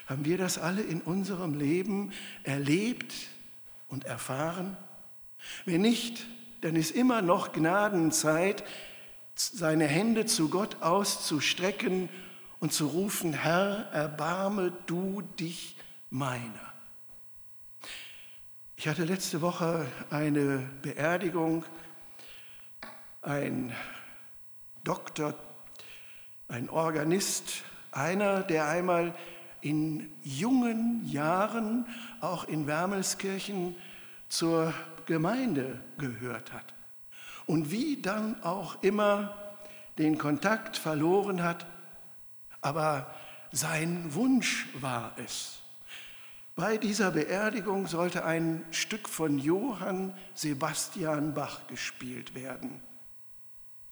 Haben 0.06 0.26
wir 0.26 0.38
das 0.38 0.58
alle 0.58 0.82
in 0.82 1.02
unserem 1.02 1.58
Leben 1.58 2.12
erlebt 2.44 3.14
und 3.88 4.06
erfahren? 4.06 4.78
Wenn 5.66 5.82
nicht, 5.82 6.26
dann 6.62 6.76
ist 6.76 6.92
immer 6.92 7.22
noch 7.22 7.54
Gnadenzeit, 7.54 8.64
seine 9.36 9.88
Hände 9.88 10.26
zu 10.26 10.50
Gott 10.50 10.82
auszustrecken 10.82 12.10
und 12.60 12.74
zu 12.74 12.88
rufen, 12.88 13.34
Herr, 13.34 13.90
erbarme 13.92 14.72
du 14.86 15.22
dich 15.40 15.76
meiner. 16.10 16.72
Ich 18.76 18.88
hatte 18.88 19.06
letzte 19.06 19.42
Woche 19.42 19.86
eine 20.10 20.70
Beerdigung, 20.82 21.66
ein 23.22 23.76
Doktor, 24.84 25.36
ein 26.48 26.70
Organist, 26.70 27.64
einer, 27.92 28.42
der 28.42 28.68
einmal 28.68 29.14
in 29.62 30.12
jungen 30.24 31.06
Jahren 31.06 31.86
auch 32.20 32.46
in 32.46 32.66
Wermelskirchen 32.66 33.76
zur 34.28 34.74
Gemeinde 35.12 35.78
gehört 35.98 36.54
hat 36.54 36.74
und 37.46 37.70
wie 37.70 38.02
dann 38.02 38.42
auch 38.44 38.82
immer 38.82 39.36
den 39.98 40.18
Kontakt 40.18 40.78
verloren 40.78 41.44
hat, 41.44 41.66
aber 42.62 43.14
sein 43.52 44.14
Wunsch 44.14 44.70
war 44.80 45.12
es. 45.18 45.60
Bei 46.56 46.78
dieser 46.78 47.12
Beerdigung 47.12 47.88
sollte 47.88 48.24
ein 48.24 48.64
Stück 48.72 49.10
von 49.10 49.38
Johann 49.38 50.16
Sebastian 50.34 51.34
Bach 51.34 51.68
gespielt 51.68 52.34
werden. 52.34 52.80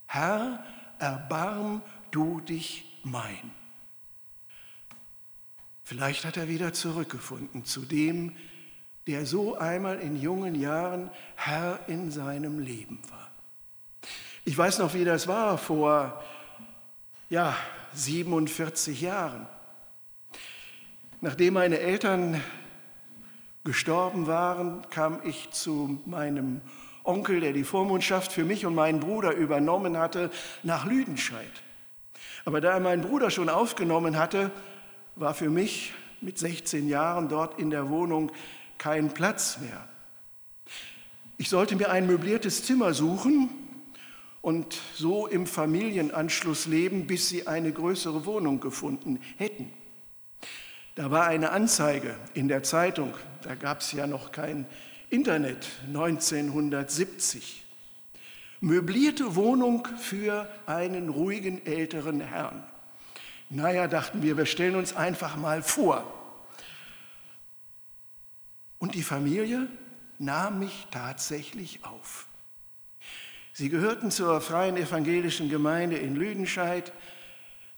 Herr, 0.08 0.64
erbarm 1.00 1.82
du 2.12 2.40
dich 2.40 2.98
mein. 3.04 3.52
Vielleicht 5.84 6.24
hat 6.24 6.38
er 6.38 6.48
wieder 6.48 6.72
zurückgefunden 6.72 7.66
zu 7.66 7.82
dem, 7.82 8.38
der 9.10 9.26
so 9.26 9.58
einmal 9.58 10.00
in 10.02 10.22
jungen 10.22 10.54
Jahren 10.54 11.10
Herr 11.36 11.80
in 11.88 12.12
seinem 12.12 12.60
Leben 12.60 13.00
war. 13.10 13.32
Ich 14.46 14.56
weiß 14.56 14.78
noch, 14.78 14.94
wie 14.94 15.04
das 15.04 15.28
war 15.28 15.58
vor 15.58 16.24
ja, 17.28 17.56
47 17.96 19.02
Jahren. 19.02 19.48
Nachdem 21.22 21.56
meine 21.56 21.80
Eltern 21.80 22.40
gestorben 23.64 24.28
waren, 24.28 24.88
kam 24.92 25.22
ich 25.24 25.50
zu 25.50 26.00
meinem 26.06 26.62
Onkel, 27.04 27.40
der 27.40 27.54
die 27.54 27.64
Vormundschaft 27.64 28.32
für 28.32 28.46
mich 28.46 28.68
und 28.68 28.76
meinen 28.76 29.00
Bruder 29.00 29.32
übernommen 29.32 29.98
hatte, 29.98 30.30
nach 30.62 30.86
Lüdenscheid. 30.86 31.50
Aber 32.46 32.62
da 32.62 32.74
er 32.74 32.80
meinen 32.80 33.02
Bruder 33.02 33.32
schon 33.32 33.50
aufgenommen 33.50 34.20
hatte, 34.20 34.52
war 35.16 35.34
für 35.34 35.50
mich 35.50 35.94
mit 36.22 36.38
16 36.38 36.88
Jahren 36.88 37.28
dort 37.28 37.60
in 37.60 37.72
der 37.72 37.90
Wohnung 37.90 38.32
kein 38.80 39.14
Platz 39.14 39.60
mehr. 39.60 39.88
Ich 41.38 41.50
sollte 41.50 41.76
mir 41.76 41.92
ein 41.92 42.08
möbliertes 42.08 42.66
Zimmer 42.66 42.94
suchen 42.94 43.50
und 44.42 44.82
so 44.96 45.28
im 45.28 45.46
Familienanschluss 45.46 46.66
leben, 46.66 47.06
bis 47.06 47.30
sie 47.30 47.46
eine 47.46 47.72
größere 47.72 48.26
Wohnung 48.26 48.60
gefunden 48.60 49.22
hätten. 49.38 49.72
Da 50.96 51.12
war 51.12 51.28
eine 51.28 51.52
Anzeige 51.52 52.16
in 52.34 52.48
der 52.48 52.64
Zeitung, 52.64 53.14
da 53.44 53.56
gab 53.56 53.82
es 53.82 53.92
ja 53.92 54.08
noch 54.08 54.32
kein 54.32 54.66
Internet, 55.10 55.68
1970. 55.88 57.66
Möblierte 58.62 59.36
Wohnung 59.36 59.88
für 59.98 60.50
einen 60.66 61.08
ruhigen 61.08 61.66
älteren 61.66 62.20
Herrn. 62.20 62.64
Naja, 63.50 63.88
dachten 63.88 64.22
wir, 64.22 64.36
wir 64.36 64.46
stellen 64.46 64.76
uns 64.76 64.94
einfach 64.94 65.38
mal 65.38 65.64
vor. 65.64 66.19
Und 68.80 68.96
die 68.96 69.04
Familie 69.04 69.68
nahm 70.18 70.60
mich 70.60 70.88
tatsächlich 70.90 71.84
auf. 71.84 72.28
Sie 73.54 73.70
gehörten 73.70 74.10
zur 74.10 74.40
freien 74.40 74.78
evangelischen 74.78 75.50
Gemeinde 75.50 75.98
in 75.98 76.16
Lüdenscheid. 76.16 76.94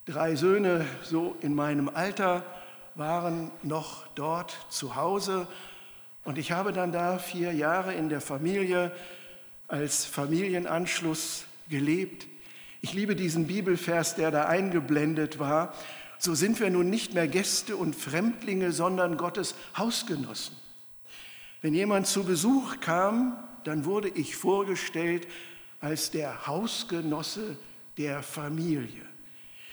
Drei 0.06 0.36
Söhne, 0.36 0.86
so 1.02 1.36
in 1.42 1.56
meinem 1.56 1.90
Alter, 1.90 2.46
waren 2.94 3.50
noch 3.64 4.06
dort 4.14 4.56
zu 4.70 4.96
Hause. 4.96 5.48
Und 6.24 6.38
ich 6.38 6.52
habe 6.52 6.72
dann 6.72 6.92
da 6.92 7.18
vier 7.18 7.52
Jahre 7.52 7.96
in 7.96 8.10
der 8.10 8.22
Familie 8.22 8.92
als 9.68 10.06
Familienanschluss 10.06 11.46
gelebt. 11.68 12.28
Ich 12.82 12.94
liebe 12.94 13.16
diesen 13.16 13.48
Bibelvers, 13.48 14.16
der 14.16 14.30
da 14.30 14.46
eingeblendet 14.46 15.40
war. 15.40 15.74
So 16.20 16.36
sind 16.36 16.60
wir 16.60 16.70
nun 16.70 16.92
nicht 16.92 17.16
mehr 17.16 17.28
Gäste 17.28 17.76
und 17.76 17.96
Fremdlinge, 17.96 18.72
sondern 18.72 19.18
Gottes 19.18 19.56
Hausgenossen. 19.76 20.61
Wenn 21.62 21.74
jemand 21.74 22.08
zu 22.08 22.24
Besuch 22.24 22.80
kam, 22.80 23.38
dann 23.64 23.86
wurde 23.86 24.10
ich 24.10 24.36
vorgestellt 24.36 25.28
als 25.80 26.12
der 26.12 26.48
Hausgenosse 26.48 27.58
der 27.98 28.24
Familie. 28.24 29.06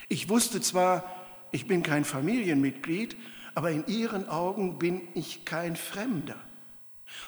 Ich 0.08 0.28
wusste 0.28 0.60
zwar, 0.60 1.26
ich 1.50 1.66
bin 1.66 1.82
kein 1.82 2.04
Familienmitglied, 2.04 3.16
aber 3.54 3.70
in 3.70 3.86
ihren 3.86 4.28
Augen 4.28 4.78
bin 4.78 5.08
ich 5.14 5.44
kein 5.44 5.76
Fremder. 5.76 6.36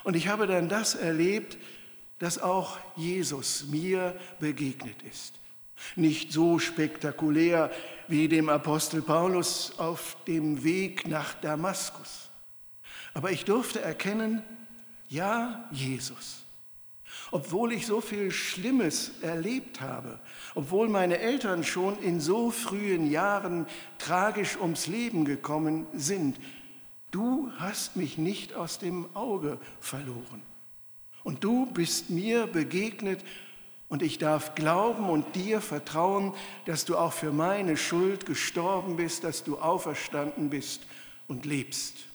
Und 0.05 0.15
ich 0.15 0.29
habe 0.29 0.47
dann 0.47 0.69
das 0.69 0.95
erlebt, 0.95 1.57
dass 2.19 2.39
auch 2.39 2.79
Jesus 2.97 3.65
mir 3.69 4.15
begegnet 4.41 5.03
ist. 5.11 5.35
Nicht 5.97 6.33
so 6.33 6.59
spektakulär 6.59 7.71
wie 8.07 8.29
dem 8.29 8.51
Apostel 8.51 9.01
Paulus 9.01 9.73
auf 9.79 10.19
dem 10.27 10.63
Weg 10.63 11.09
nach 11.09 11.33
Damaskus. 11.41 12.20
Aber 13.15 13.31
ich 13.31 13.45
durfte 13.45 13.81
erkennen, 13.81 14.43
ja, 15.09 15.69
Jesus. 15.73 16.45
Obwohl 17.33 17.73
ich 17.73 17.87
so 17.87 18.01
viel 18.01 18.31
Schlimmes 18.31 19.13
erlebt 19.23 19.81
habe, 19.81 20.19
obwohl 20.55 20.89
meine 20.89 21.19
Eltern 21.19 21.65
schon 21.65 21.99
in 22.01 22.21
so 22.21 22.51
frühen 22.51 23.11
Jahren 23.11 23.67
tragisch 23.99 24.57
ums 24.57 24.87
Leben 24.87 25.25
gekommen 25.25 25.87
sind, 25.93 26.39
du 27.11 27.51
hast 27.59 27.97
mich 27.97 28.19
nicht 28.19 28.55
aus 28.55 28.79
dem 28.79 29.07
Auge 29.15 29.59
verloren. 29.81 30.43
Und 31.23 31.45
du 31.45 31.67
bist 31.67 32.11
mir 32.11 32.47
begegnet 32.47 33.25
und 33.89 34.03
ich 34.03 34.19
darf 34.19 34.55
glauben 34.55 35.11
und 35.11 35.35
dir 35.35 35.61
vertrauen, 35.61 36.33
dass 36.65 36.85
du 36.85 36.97
auch 36.97 37.13
für 37.13 37.33
meine 37.33 37.77
Schuld 37.77 38.25
gestorben 38.25 38.97
bist, 38.97 39.25
dass 39.25 39.45
du 39.45 39.59
auferstanden 39.59 40.51
bist 40.51 40.87
und 41.29 41.45
lebst. 41.45 42.10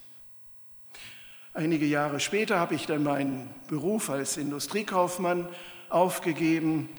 Einige 1.57 1.85
Jahre 1.85 2.19
später 2.19 2.59
habe 2.59 2.75
ich 2.75 2.85
dann 2.85 3.03
meinen 3.03 3.49
Beruf 3.69 4.09
als 4.09 4.35
Industriekaufmann 4.35 5.47
aufgegeben, 5.87 6.89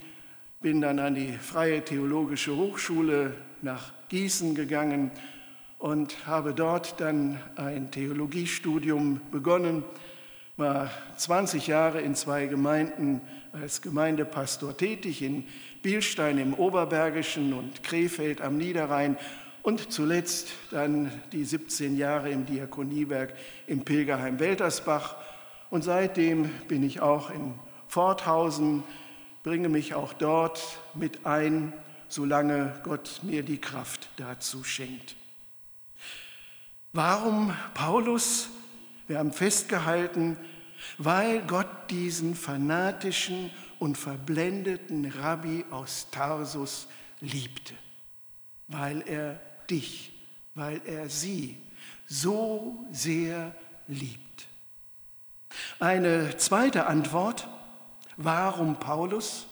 bin 0.62 0.80
dann 0.80 0.98
an 0.98 1.14
die 1.14 1.34
Freie 1.34 1.84
Theologische 1.84 2.56
Hochschule 2.56 3.34
nach 3.60 3.92
Gießen 4.08 4.54
gegangen 4.54 5.10
und 5.78 6.26
habe 6.26 6.54
dort 6.54 7.02
dann 7.02 7.38
ein 7.56 7.90
Theologiestudium 7.90 9.20
begonnen, 9.30 9.84
war 10.56 10.90
20 11.18 11.66
Jahre 11.66 12.00
in 12.00 12.14
zwei 12.14 12.46
Gemeinden 12.46 13.20
als 13.52 13.82
Gemeindepastor 13.82 14.74
tätig, 14.74 15.20
in 15.20 15.44
Bielstein 15.82 16.38
im 16.38 16.54
Oberbergischen 16.54 17.52
und 17.52 17.82
Krefeld 17.82 18.40
am 18.40 18.56
Niederrhein 18.56 19.18
und 19.66 19.92
zuletzt 19.92 20.50
dann 20.70 21.10
die 21.32 21.44
17 21.44 21.96
Jahre 21.96 22.30
im 22.30 22.46
Diakoniewerk 22.46 23.34
im 23.66 23.84
Pilgerheim 23.84 24.38
Weltersbach. 24.38 25.16
Und 25.70 25.82
seitdem 25.82 26.48
bin 26.68 26.84
ich 26.84 27.00
auch 27.00 27.30
in 27.30 27.52
Forthausen, 27.88 28.84
bringe 29.42 29.68
mich 29.68 29.92
auch 29.96 30.12
dort 30.12 30.62
mit 30.94 31.26
ein, 31.26 31.72
solange 32.06 32.80
Gott 32.84 33.18
mir 33.24 33.42
die 33.42 33.60
Kraft 33.60 34.08
dazu 34.18 34.62
schenkt. 34.62 35.16
Warum 36.92 37.52
Paulus? 37.74 38.50
Wir 39.08 39.18
haben 39.18 39.32
festgehalten, 39.32 40.36
weil 40.96 41.40
Gott 41.40 41.90
diesen 41.90 42.36
fanatischen 42.36 43.50
und 43.80 43.98
verblendeten 43.98 45.06
Rabbi 45.06 45.64
aus 45.72 46.06
Tarsus 46.12 46.86
liebte, 47.20 47.74
weil 48.68 49.02
er 49.08 49.40
dich, 49.70 50.12
weil 50.54 50.80
er 50.86 51.08
sie 51.08 51.56
so 52.06 52.84
sehr 52.92 53.54
liebt. 53.88 54.46
Eine 55.78 56.36
zweite 56.36 56.86
Antwort, 56.86 57.48
warum 58.16 58.78
Paulus? 58.78 59.46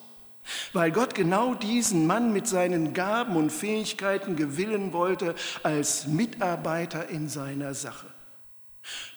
Weil 0.72 0.90
Gott 0.90 1.14
genau 1.14 1.54
diesen 1.54 2.06
Mann 2.06 2.32
mit 2.32 2.46
seinen 2.46 2.92
Gaben 2.92 3.36
und 3.36 3.50
Fähigkeiten 3.50 4.36
gewillen 4.36 4.92
wollte 4.92 5.34
als 5.62 6.06
Mitarbeiter 6.06 7.08
in 7.08 7.28
seiner 7.28 7.74
Sache. 7.74 8.06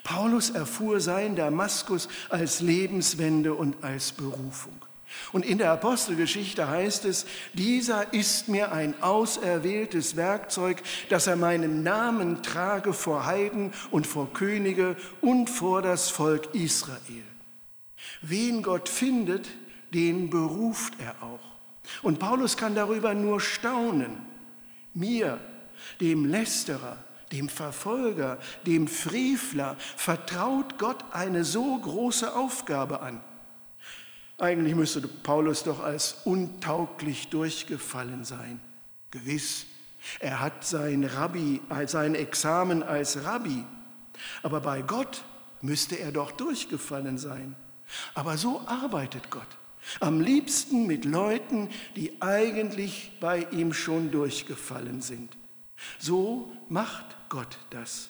Paulus 0.03 0.49
erfuhr 0.51 1.01
sein 1.01 1.35
Damaskus 1.35 2.07
als 2.29 2.61
Lebenswende 2.61 3.53
und 3.53 3.83
als 3.83 4.13
Berufung. 4.13 4.86
Und 5.31 5.45
in 5.45 5.57
der 5.57 5.71
Apostelgeschichte 5.71 6.67
heißt 6.67 7.05
es, 7.05 7.25
dieser 7.53 8.13
ist 8.13 8.47
mir 8.47 8.71
ein 8.71 9.01
auserwähltes 9.01 10.15
Werkzeug, 10.15 10.81
dass 11.09 11.27
er 11.27 11.35
meinen 11.35 11.83
Namen 11.83 12.41
trage 12.43 12.93
vor 12.93 13.25
Heiden 13.25 13.73
und 13.91 14.07
vor 14.07 14.33
Könige 14.33 14.95
und 15.21 15.49
vor 15.49 15.81
das 15.81 16.09
Volk 16.09 16.53
Israel. 16.53 17.23
Wen 18.21 18.63
Gott 18.63 18.89
findet, 18.89 19.47
den 19.93 20.29
beruft 20.29 20.93
er 20.99 21.15
auch. 21.23 21.39
Und 22.01 22.19
Paulus 22.19 22.57
kann 22.57 22.75
darüber 22.75 23.13
nur 23.13 23.39
staunen. 23.39 24.17
Mir, 24.93 25.39
dem 26.01 26.25
Lästerer, 26.25 26.97
dem 27.31 27.49
Verfolger, 27.49 28.37
dem 28.65 28.87
Frevler, 28.87 29.75
vertraut 29.95 30.77
Gott 30.77 31.03
eine 31.11 31.43
so 31.43 31.77
große 31.77 32.35
Aufgabe 32.35 33.01
an. 33.01 33.21
Eigentlich 34.39 34.75
müsste 34.75 35.01
Paulus 35.01 35.63
doch 35.63 35.81
als 35.81 36.17
untauglich 36.25 37.29
durchgefallen 37.29 38.23
sein. 38.23 38.59
Gewiss, 39.09 39.65
er 40.19 40.39
hat 40.39 40.63
sein 40.63 41.03
Rabbi, 41.03 41.59
sein 41.87 42.13
Examen 42.13 42.83
als 42.83 43.23
Rabbi. 43.23 43.63
Aber 44.43 44.61
bei 44.61 44.83
Gott 44.83 45.23
müsste 45.61 45.99
er 45.99 46.11
doch 46.11 46.31
durchgefallen 46.31 47.17
sein. 47.17 47.55
Aber 48.13 48.37
so 48.37 48.61
arbeitet 48.67 49.31
Gott. 49.31 49.47
Am 50.01 50.21
liebsten 50.21 50.85
mit 50.85 51.05
Leuten, 51.05 51.69
die 51.95 52.21
eigentlich 52.21 53.13
bei 53.19 53.47
ihm 53.51 53.73
schon 53.73 54.11
durchgefallen 54.11 55.01
sind. 55.01 55.35
So 55.97 56.51
macht 56.69 57.05
Gott 57.29 57.57
das. 57.71 58.09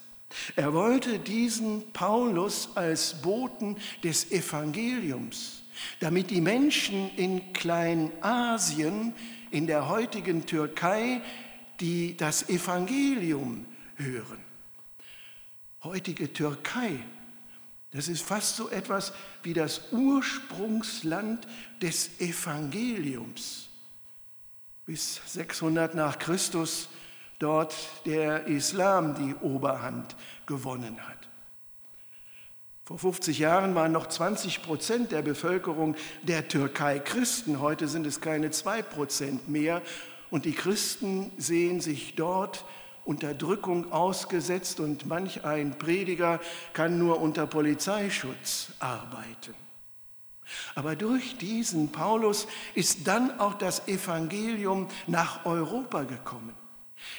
Er 0.57 0.73
wollte 0.73 1.19
diesen 1.19 1.93
Paulus 1.93 2.69
als 2.75 3.21
Boten 3.21 3.77
des 4.03 4.31
Evangeliums 4.31 5.63
damit 5.99 6.29
die 6.29 6.41
Menschen 6.41 7.09
in 7.15 7.53
Kleinasien, 7.53 9.13
in 9.51 9.67
der 9.67 9.87
heutigen 9.87 10.45
Türkei, 10.45 11.21
die 11.79 12.17
das 12.17 12.49
Evangelium 12.49 13.65
hören. 13.95 14.39
Heutige 15.83 16.33
Türkei, 16.33 16.99
das 17.91 18.07
ist 18.07 18.21
fast 18.21 18.55
so 18.55 18.69
etwas 18.69 19.13
wie 19.43 19.53
das 19.53 19.91
Ursprungsland 19.91 21.47
des 21.81 22.19
Evangeliums. 22.19 23.69
Bis 24.85 25.21
600 25.25 25.95
nach 25.95 26.19
Christus 26.19 26.89
dort 27.39 27.75
der 28.05 28.47
Islam 28.47 29.15
die 29.15 29.35
Oberhand 29.35 30.15
gewonnen 30.45 30.97
hat. 31.07 31.26
Vor 32.88 32.97
50 32.97 33.39
Jahren 33.39 33.76
waren 33.76 33.91
noch 33.91 34.08
20 34.08 34.62
Prozent 34.62 35.12
der 35.12 35.21
Bevölkerung 35.21 35.95
der 36.21 36.47
Türkei 36.47 37.00
Christen. 37.00 37.60
Heute 37.60 37.89
sind 37.89 38.08
es 38.08 38.21
keine 38.21 38.50
zwei 38.52 38.82
Prozent 38.82 39.50
mehr. 39.50 39.82
Und 40.30 40.45
die 40.45 40.54
Christen 40.54 41.30
sehen 41.38 41.82
sich 41.82 42.15
dort 42.15 42.63
Unterdrückung 43.04 43.91
ausgesetzt 43.91 44.80
und 44.80 45.06
manch 45.06 45.43
ein 45.43 45.78
Prediger 45.78 46.39
kann 46.71 46.97
nur 46.97 47.19
unter 47.19 47.45
Polizeischutz 47.45 48.71
arbeiten. 48.80 49.54
Aber 50.73 50.95
durch 50.95 51.38
diesen 51.38 51.91
Paulus 51.91 52.47
ist 52.73 53.06
dann 53.06 53.38
auch 53.38 53.56
das 53.56 53.89
Evangelium 53.89 54.88
nach 55.08 55.45
Europa 55.45 56.04
gekommen. 56.04 56.54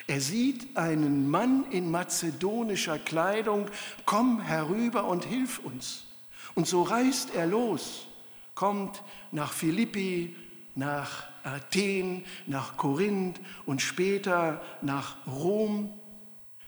Er 0.06 0.20
sieht 0.20 0.76
einen 0.76 1.30
Mann 1.30 1.66
in 1.70 1.90
mazedonischer 1.90 2.98
Kleidung, 2.98 3.68
komm 4.04 4.40
herüber 4.40 5.04
und 5.04 5.24
hilf 5.24 5.58
uns. 5.58 6.06
Und 6.54 6.66
so 6.66 6.82
reist 6.82 7.34
er 7.34 7.46
los, 7.46 8.08
kommt 8.54 9.02
nach 9.30 9.52
Philippi, 9.52 10.34
nach 10.74 11.24
Athen, 11.44 12.24
nach 12.46 12.76
Korinth 12.76 13.40
und 13.66 13.82
später 13.82 14.60
nach 14.82 15.16
Rom. 15.26 15.92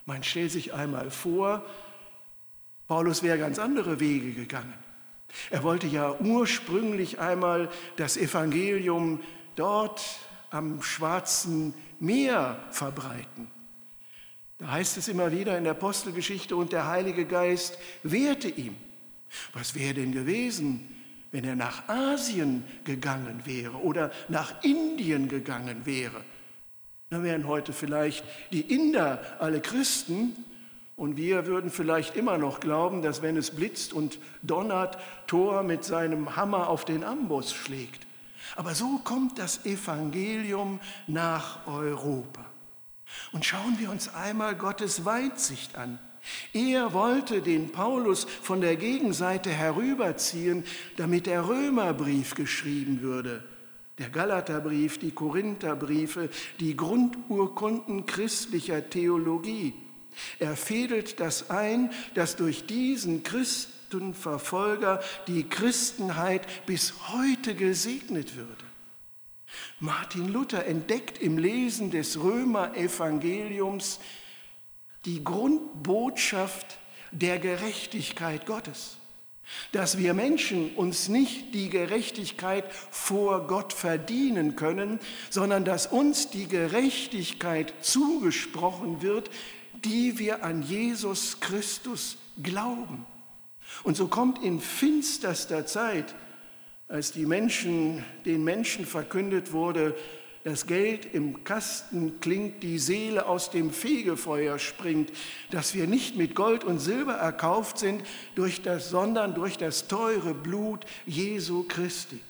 Man 0.06 0.22
stellt 0.22 0.52
sich 0.52 0.74
einmal 0.74 1.10
vor, 1.10 1.64
Paulus 2.88 3.22
wäre 3.22 3.38
ganz 3.38 3.58
andere 3.58 4.00
Wege 4.00 4.32
gegangen. 4.32 4.74
Er 5.50 5.62
wollte 5.62 5.86
ja 5.86 6.18
ursprünglich 6.18 7.20
einmal 7.20 7.70
das 7.96 8.16
Evangelium 8.16 9.20
dort 9.54 10.02
am 10.50 10.82
Schwarzen 10.82 11.74
Meer 12.00 12.58
verbreiten. 12.70 13.48
Da 14.58 14.72
heißt 14.72 14.98
es 14.98 15.08
immer 15.08 15.32
wieder 15.32 15.56
in 15.56 15.64
der 15.64 15.72
Apostelgeschichte, 15.72 16.56
und 16.56 16.72
der 16.72 16.86
Heilige 16.86 17.24
Geist 17.24 17.78
wehrte 18.02 18.48
ihm. 18.48 18.76
Was 19.52 19.74
wäre 19.74 19.94
denn 19.94 20.12
gewesen, 20.12 20.96
wenn 21.32 21.44
er 21.44 21.56
nach 21.56 21.88
Asien 21.88 22.64
gegangen 22.84 23.42
wäre 23.44 23.76
oder 23.76 24.10
nach 24.28 24.62
Indien 24.62 25.28
gegangen 25.28 25.86
wäre? 25.86 26.22
Dann 27.10 27.22
wären 27.24 27.46
heute 27.46 27.72
vielleicht 27.72 28.24
die 28.52 28.60
Inder 28.60 29.20
alle 29.38 29.60
Christen 29.60 30.36
und 30.96 31.16
wir 31.16 31.46
würden 31.46 31.70
vielleicht 31.70 32.14
immer 32.14 32.36
noch 32.36 32.60
glauben, 32.60 33.02
dass 33.02 33.22
wenn 33.22 33.36
es 33.36 33.52
blitzt 33.52 33.92
und 33.92 34.18
donnert, 34.42 34.98
Thor 35.26 35.62
mit 35.62 35.84
seinem 35.84 36.36
Hammer 36.36 36.68
auf 36.68 36.84
den 36.84 37.02
Amboss 37.02 37.54
schlägt. 37.54 38.06
Aber 38.56 38.74
so 38.74 38.98
kommt 39.04 39.38
das 39.38 39.64
Evangelium 39.64 40.80
nach 41.06 41.66
Europa. 41.66 42.44
Und 43.32 43.44
schauen 43.44 43.78
wir 43.78 43.90
uns 43.90 44.12
einmal 44.14 44.54
Gottes 44.54 45.04
Weitsicht 45.04 45.76
an. 45.76 45.98
Er 46.52 46.92
wollte 46.92 47.40
den 47.40 47.72
Paulus 47.72 48.24
von 48.24 48.60
der 48.60 48.76
Gegenseite 48.76 49.50
herüberziehen, 49.50 50.64
damit 50.96 51.26
der 51.26 51.48
Römerbrief 51.48 52.34
geschrieben 52.34 53.00
würde, 53.00 53.42
der 53.98 54.10
Galaterbrief, 54.10 54.98
die 54.98 55.12
Korintherbriefe, 55.12 56.28
die 56.58 56.76
Grundurkunden 56.76 58.06
christlicher 58.06 58.88
Theologie. 58.90 59.74
Er 60.38 60.56
fädelt 60.56 61.20
das 61.20 61.50
ein, 61.50 61.90
dass 62.14 62.36
durch 62.36 62.66
diesen 62.66 63.22
Christ 63.22 63.70
Christenverfolger 63.90 65.00
die 65.26 65.42
Christenheit 65.48 66.46
bis 66.64 66.94
heute 67.08 67.56
gesegnet 67.56 68.36
würde. 68.36 68.64
Martin 69.80 70.28
Luther 70.28 70.64
entdeckt 70.64 71.18
im 71.18 71.38
Lesen 71.38 71.90
des 71.90 72.20
Römerevangeliums 72.20 73.98
die 75.06 75.24
Grundbotschaft 75.24 76.78
der 77.10 77.40
Gerechtigkeit 77.40 78.46
Gottes, 78.46 78.98
dass 79.72 79.98
wir 79.98 80.14
Menschen 80.14 80.70
uns 80.76 81.08
nicht 81.08 81.52
die 81.52 81.68
Gerechtigkeit 81.68 82.72
vor 82.92 83.48
Gott 83.48 83.72
verdienen 83.72 84.54
können, 84.54 85.00
sondern 85.30 85.64
dass 85.64 85.88
uns 85.88 86.30
die 86.30 86.46
Gerechtigkeit 86.46 87.74
zugesprochen 87.80 89.02
wird, 89.02 89.30
die 89.84 90.16
wir 90.20 90.44
an 90.44 90.62
Jesus 90.62 91.40
Christus 91.40 92.18
glauben. 92.40 93.04
Und 93.82 93.96
so 93.96 94.08
kommt 94.08 94.42
in 94.42 94.60
finsterster 94.60 95.66
Zeit, 95.66 96.14
als 96.88 97.12
die 97.12 97.26
Menschen, 97.26 98.04
den 98.24 98.44
Menschen 98.44 98.84
verkündet 98.84 99.52
wurde, 99.52 99.94
das 100.42 100.66
Geld 100.66 101.04
im 101.14 101.44
Kasten 101.44 102.18
klingt, 102.20 102.62
die 102.62 102.78
Seele 102.78 103.26
aus 103.26 103.50
dem 103.50 103.70
Fegefeuer 103.70 104.58
springt, 104.58 105.12
dass 105.50 105.74
wir 105.74 105.86
nicht 105.86 106.16
mit 106.16 106.34
Gold 106.34 106.64
und 106.64 106.78
Silber 106.78 107.14
erkauft 107.14 107.78
sind, 107.78 108.02
durch 108.34 108.62
das, 108.62 108.88
sondern 108.88 109.34
durch 109.34 109.58
das 109.58 109.86
teure 109.86 110.32
Blut 110.32 110.86
Jesu 111.06 111.64
Christi. 111.64 112.20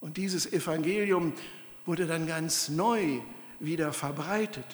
Und 0.00 0.16
dieses 0.16 0.52
Evangelium 0.52 1.32
wurde 1.84 2.06
dann 2.06 2.26
ganz 2.26 2.68
neu 2.68 3.20
wieder 3.60 3.92
verbreitet. 3.92 4.66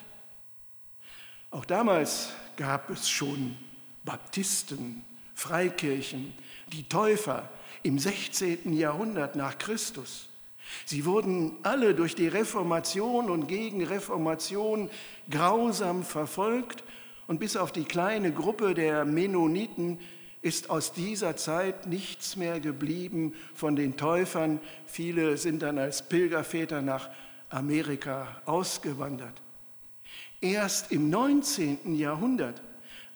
Auch 1.51 1.67
damals 1.67 2.31
gab 2.57 2.89
es 2.89 3.11
schon 3.11 3.57
Baptisten, 4.05 5.05
Freikirchen, 5.35 6.33
die 6.73 6.89
Täufer 6.89 7.49
im 7.83 7.99
16. 7.99 8.73
Jahrhundert 8.73 9.37
nach 9.37 9.59
Christus. 9.59 10.29
Sie 10.85 11.05
wurden 11.05 11.57
alle 11.63 11.95
durch 11.95 12.15
die 12.15 12.29
Reformation 12.29 13.31
und 13.31 13.47
Gegenreformation 13.47 14.91
grausam 15.31 16.03
verfolgt 16.03 16.83
und 17.27 17.41
bis 17.41 17.57
auf 17.57 17.73
die 17.73 17.85
kleine 17.85 18.33
Gruppe 18.33 18.75
der 18.75 19.05
Mennoniten 19.05 19.99
ist 20.41 20.71
aus 20.71 20.93
dieser 20.93 21.37
Zeit 21.37 21.87
nichts 21.87 22.37
mehr 22.37 22.59
geblieben 22.59 23.35
von 23.55 23.77
den 23.77 23.97
Täufern. 23.97 24.61
Viele 24.87 25.37
sind 25.37 25.63
dann 25.63 25.79
als 25.79 26.09
Pilgerväter 26.09 26.83
nach 26.83 27.11
Amerika 27.49 28.41
ausgewandert. 28.45 29.41
Erst 30.41 30.91
im 30.91 31.11
19. 31.11 31.95
Jahrhundert 31.95 32.61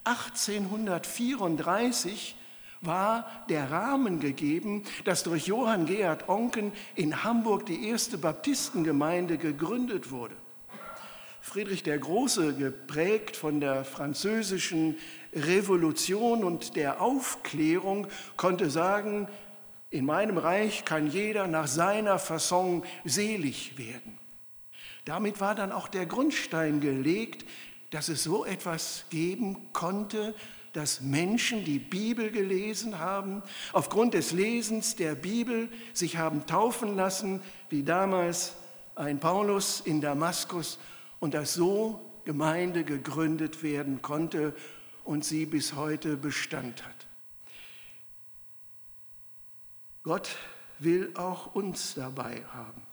1834 0.06 2.36
war 2.80 3.28
der 3.48 3.70
Rahmen 3.70 4.20
gegeben, 4.20 4.84
dass 5.04 5.24
durch 5.24 5.46
Johann 5.46 5.86
Georg 5.86 6.28
Onken 6.28 6.72
in 6.94 7.24
Hamburg 7.24 7.66
die 7.66 7.88
erste 7.88 8.16
Baptistengemeinde 8.16 9.38
gegründet 9.38 10.10
wurde. 10.10 10.36
Friedrich 11.40 11.82
der 11.82 11.98
Große, 11.98 12.54
geprägt 12.54 13.36
von 13.36 13.60
der 13.60 13.84
französischen 13.84 14.96
Revolution 15.32 16.44
und 16.44 16.76
der 16.76 17.00
Aufklärung, 17.00 18.06
konnte 18.36 18.70
sagen, 18.70 19.26
In 19.90 20.04
meinem 20.04 20.38
Reich 20.38 20.84
kann 20.84 21.08
jeder 21.08 21.46
nach 21.46 21.68
seiner 21.68 22.18
Fasson 22.18 22.82
selig 23.04 23.78
werden. 23.78 24.18
Damit 25.04 25.40
war 25.40 25.54
dann 25.54 25.70
auch 25.70 25.86
der 25.86 26.06
Grundstein 26.06 26.80
gelegt, 26.80 27.44
dass 27.96 28.10
es 28.10 28.24
so 28.24 28.44
etwas 28.44 29.06
geben 29.08 29.72
konnte, 29.72 30.34
dass 30.74 31.00
Menschen 31.00 31.64
die 31.64 31.78
Bibel 31.78 32.30
gelesen 32.30 32.98
haben, 32.98 33.42
aufgrund 33.72 34.12
des 34.12 34.32
Lesens 34.32 34.96
der 34.96 35.14
Bibel 35.14 35.70
sich 35.94 36.18
haben 36.18 36.44
taufen 36.44 36.94
lassen, 36.94 37.40
wie 37.70 37.82
damals 37.82 38.52
ein 38.96 39.18
Paulus 39.18 39.80
in 39.80 40.02
Damaskus, 40.02 40.78
und 41.20 41.32
dass 41.32 41.54
so 41.54 42.04
Gemeinde 42.26 42.84
gegründet 42.84 43.62
werden 43.62 44.02
konnte 44.02 44.54
und 45.02 45.24
sie 45.24 45.46
bis 45.46 45.72
heute 45.72 46.18
Bestand 46.18 46.84
hat. 46.84 47.06
Gott 50.02 50.36
will 50.80 51.12
auch 51.14 51.54
uns 51.54 51.94
dabei 51.94 52.44
haben. 52.52 52.85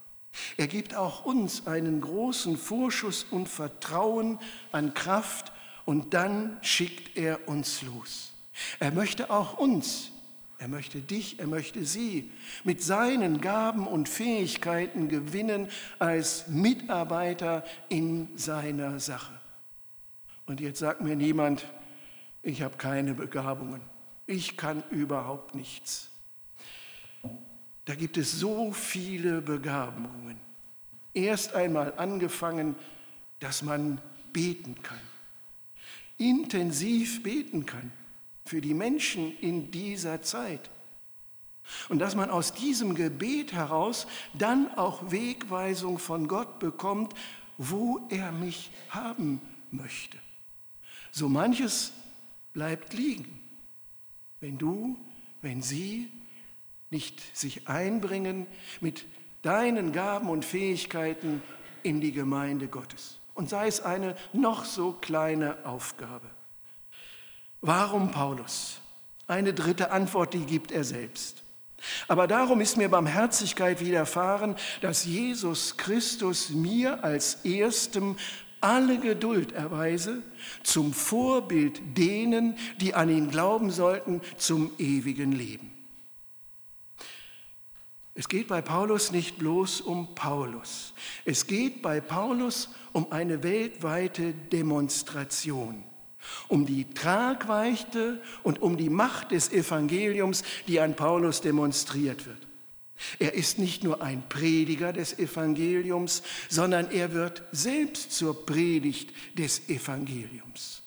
Er 0.57 0.67
gibt 0.67 0.95
auch 0.95 1.25
uns 1.25 1.67
einen 1.67 2.01
großen 2.01 2.57
Vorschuss 2.57 3.25
und 3.29 3.47
Vertrauen 3.47 4.39
an 4.71 4.93
Kraft 4.93 5.51
und 5.85 6.13
dann 6.13 6.57
schickt 6.61 7.17
er 7.17 7.47
uns 7.47 7.81
los. 7.81 8.33
Er 8.79 8.91
möchte 8.91 9.29
auch 9.29 9.57
uns, 9.57 10.11
er 10.57 10.67
möchte 10.67 11.01
dich, 11.01 11.39
er 11.39 11.47
möchte 11.47 11.85
sie 11.85 12.31
mit 12.63 12.81
seinen 12.81 13.41
Gaben 13.41 13.87
und 13.87 14.07
Fähigkeiten 14.07 15.09
gewinnen 15.09 15.67
als 15.99 16.47
Mitarbeiter 16.47 17.63
in 17.89 18.29
seiner 18.37 18.99
Sache. 18.99 19.33
Und 20.45 20.61
jetzt 20.61 20.79
sagt 20.79 21.01
mir 21.01 21.15
niemand, 21.15 21.65
ich 22.43 22.61
habe 22.61 22.77
keine 22.77 23.13
Begabungen, 23.13 23.81
ich 24.25 24.57
kann 24.57 24.83
überhaupt 24.89 25.55
nichts. 25.55 26.12
Da 27.85 27.95
gibt 27.95 28.17
es 28.17 28.31
so 28.31 28.71
viele 28.71 29.41
Begabungen. 29.41 30.39
Erst 31.13 31.53
einmal 31.53 31.93
angefangen, 31.97 32.75
dass 33.39 33.61
man 33.61 33.99
beten 34.31 34.75
kann, 34.81 34.99
intensiv 36.17 37.21
beten 37.23 37.65
kann 37.65 37.91
für 38.45 38.61
die 38.61 38.73
Menschen 38.73 39.37
in 39.39 39.69
dieser 39.69 40.21
Zeit. 40.21 40.69
Und 41.89 41.99
dass 41.99 42.15
man 42.15 42.29
aus 42.29 42.53
diesem 42.53 42.95
Gebet 42.95 43.53
heraus 43.53 44.07
dann 44.33 44.73
auch 44.75 45.11
Wegweisung 45.11 45.97
von 45.97 46.27
Gott 46.27 46.59
bekommt, 46.59 47.13
wo 47.57 48.05
er 48.09 48.31
mich 48.31 48.71
haben 48.89 49.41
möchte. 49.71 50.17
So 51.11 51.29
manches 51.29 51.93
bleibt 52.53 52.93
liegen, 52.93 53.39
wenn 54.41 54.57
du, 54.57 54.97
wenn 55.41 55.61
sie 55.61 56.11
nicht 56.93 57.35
sich 57.35 57.67
einbringen 57.67 58.47
mit 58.79 59.05
deinen 59.41 59.91
Gaben 59.91 60.29
und 60.29 60.45
Fähigkeiten 60.45 61.41
in 61.83 61.99
die 61.99 62.13
Gemeinde 62.13 62.67
Gottes. 62.67 63.19
Und 63.33 63.49
sei 63.49 63.67
es 63.67 63.81
eine 63.81 64.15
noch 64.31 64.63
so 64.63 64.93
kleine 64.93 65.57
Aufgabe. 65.65 66.29
Warum 67.61 68.11
Paulus? 68.11 68.79
Eine 69.27 69.53
dritte 69.53 69.91
Antwort, 69.91 70.33
die 70.33 70.45
gibt 70.45 70.71
er 70.71 70.83
selbst. 70.83 71.43
Aber 72.07 72.27
darum 72.27 72.61
ist 72.61 72.77
mir 72.77 72.87
Barmherzigkeit 72.89 73.81
widerfahren, 73.81 74.55
dass 74.81 75.03
Jesus 75.03 75.75
Christus 75.75 76.51
mir 76.51 77.03
als 77.03 77.43
erstem 77.43 78.17
alle 78.61 78.97
Geduld 78.99 79.51
erweise, 79.51 80.23
zum 80.63 80.93
Vorbild 80.93 81.81
denen, 81.97 82.57
die 82.79 82.93
an 82.93 83.09
ihn 83.09 83.29
glauben 83.29 83.71
sollten, 83.71 84.21
zum 84.37 84.71
ewigen 84.77 85.33
Leben. 85.33 85.72
Es 88.15 88.27
geht 88.27 88.47
bei 88.47 88.61
Paulus 88.61 89.11
nicht 89.11 89.39
bloß 89.39 89.81
um 89.81 90.13
Paulus. 90.13 90.93
Es 91.25 91.47
geht 91.47 91.81
bei 91.81 91.99
Paulus 91.99 92.69
um 92.91 93.11
eine 93.11 93.41
weltweite 93.41 94.33
Demonstration, 94.33 95.83
um 96.47 96.65
die 96.65 96.93
Tragweite 96.93 98.21
und 98.43 98.61
um 98.61 98.77
die 98.77 98.89
Macht 98.89 99.31
des 99.31 99.51
Evangeliums, 99.51 100.43
die 100.67 100.79
an 100.79 100.95
Paulus 100.95 101.41
demonstriert 101.41 102.27
wird. 102.27 102.47
Er 103.17 103.33
ist 103.33 103.57
nicht 103.57 103.83
nur 103.83 104.01
ein 104.03 104.23
Prediger 104.29 104.93
des 104.93 105.17
Evangeliums, 105.17 106.21
sondern 106.49 106.91
er 106.91 107.13
wird 107.13 107.41
selbst 107.51 108.11
zur 108.11 108.45
Predigt 108.45 109.11
des 109.37 109.69
Evangeliums. 109.69 110.83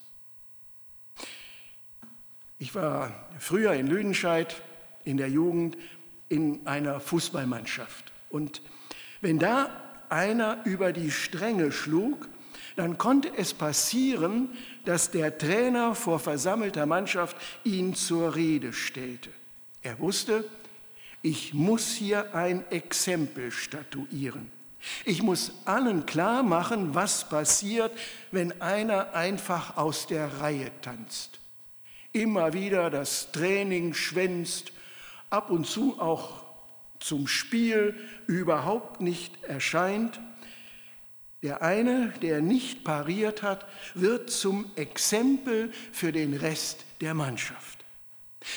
Ich 2.58 2.74
war 2.74 3.28
früher 3.38 3.74
in 3.74 3.88
Lüdenscheid 3.88 4.62
in 5.04 5.16
der 5.18 5.28
Jugend 5.28 5.76
in 6.28 6.66
einer 6.66 7.00
Fußballmannschaft. 7.00 8.12
Und 8.30 8.62
wenn 9.20 9.38
da 9.38 9.70
einer 10.08 10.58
über 10.64 10.92
die 10.92 11.10
Stränge 11.10 11.72
schlug, 11.72 12.28
dann 12.76 12.98
konnte 12.98 13.30
es 13.36 13.54
passieren, 13.54 14.50
dass 14.84 15.10
der 15.10 15.38
Trainer 15.38 15.94
vor 15.94 16.18
versammelter 16.18 16.86
Mannschaft 16.86 17.36
ihn 17.64 17.94
zur 17.94 18.34
Rede 18.34 18.72
stellte. 18.72 19.30
Er 19.82 19.98
wusste, 19.98 20.44
ich 21.22 21.54
muss 21.54 21.92
hier 21.94 22.34
ein 22.34 22.64
Exempel 22.70 23.50
statuieren. 23.50 24.50
Ich 25.04 25.22
muss 25.22 25.52
allen 25.64 26.06
klar 26.06 26.42
machen, 26.42 26.94
was 26.94 27.28
passiert, 27.28 27.90
wenn 28.30 28.60
einer 28.60 29.14
einfach 29.14 29.76
aus 29.76 30.06
der 30.06 30.40
Reihe 30.40 30.70
tanzt. 30.82 31.40
Immer 32.12 32.52
wieder 32.52 32.90
das 32.90 33.32
Training 33.32 33.94
schwänzt 33.94 34.72
ab 35.36 35.50
und 35.50 35.66
zu 35.66 36.00
auch 36.00 36.42
zum 36.98 37.28
Spiel 37.28 37.94
überhaupt 38.26 39.02
nicht 39.02 39.44
erscheint. 39.44 40.18
Der 41.42 41.60
eine, 41.60 42.14
der 42.22 42.40
nicht 42.40 42.84
pariert 42.84 43.42
hat, 43.42 43.66
wird 43.94 44.30
zum 44.30 44.70
Exempel 44.76 45.70
für 45.92 46.10
den 46.10 46.34
Rest 46.34 46.84
der 47.02 47.12
Mannschaft. 47.12 47.84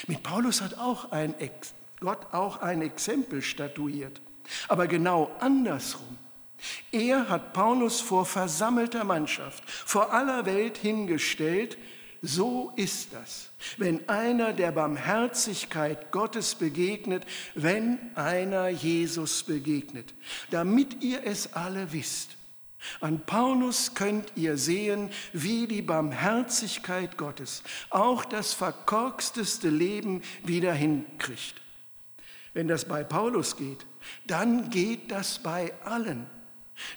Mit 0.08 0.24
Paulus 0.24 0.62
hat 0.62 0.78
auch 0.78 1.12
ein 1.12 1.36
Gott 2.00 2.28
auch 2.32 2.62
ein 2.62 2.82
Exempel 2.82 3.42
statuiert, 3.42 4.22
aber 4.70 4.88
genau 4.88 5.32
andersrum. 5.42 6.18
Er 6.94 7.28
hat 7.28 7.52
Paulus 7.52 8.00
vor 8.00 8.26
versammelter 8.26 9.04
Mannschaft, 9.04 9.70
vor 9.70 10.14
aller 10.14 10.46
Welt 10.46 10.78
hingestellt, 10.78 11.78
so 12.22 12.74
ist 12.76 13.14
das, 13.14 13.50
wenn 13.78 14.08
einer 14.10 14.52
der 14.52 14.72
Barmherzigkeit 14.72 16.12
Gottes 16.12 16.56
begegnet, 16.56 17.26
wenn 17.56 17.98
einer 18.16 18.68
Jesus 18.68 19.44
begegnet, 19.44 20.14
damit 20.52 21.02
ihr 21.02 21.26
es 21.26 21.54
alle 21.54 21.94
wisst. 21.94 22.36
An 23.02 23.22
Paulus 23.26 23.94
könnt 23.94 24.32
ihr 24.36 24.58
sehen, 24.58 25.10
wie 25.34 25.68
die 25.68 25.82
Barmherzigkeit 25.82 27.18
Gottes 27.18 27.64
auch 27.90 28.26
das 28.26 28.54
verkorksteste 28.54 29.70
Leben 29.70 30.22
wieder 30.44 30.74
hinkriegt. 30.74 31.56
Wenn 32.54 32.68
das 32.68 32.86
bei 32.86 33.04
Paulus 33.04 33.58
geht, 33.58 33.86
dann 34.26 34.70
geht 34.70 35.12
das 35.12 35.40
bei 35.40 35.74
allen. 35.84 36.26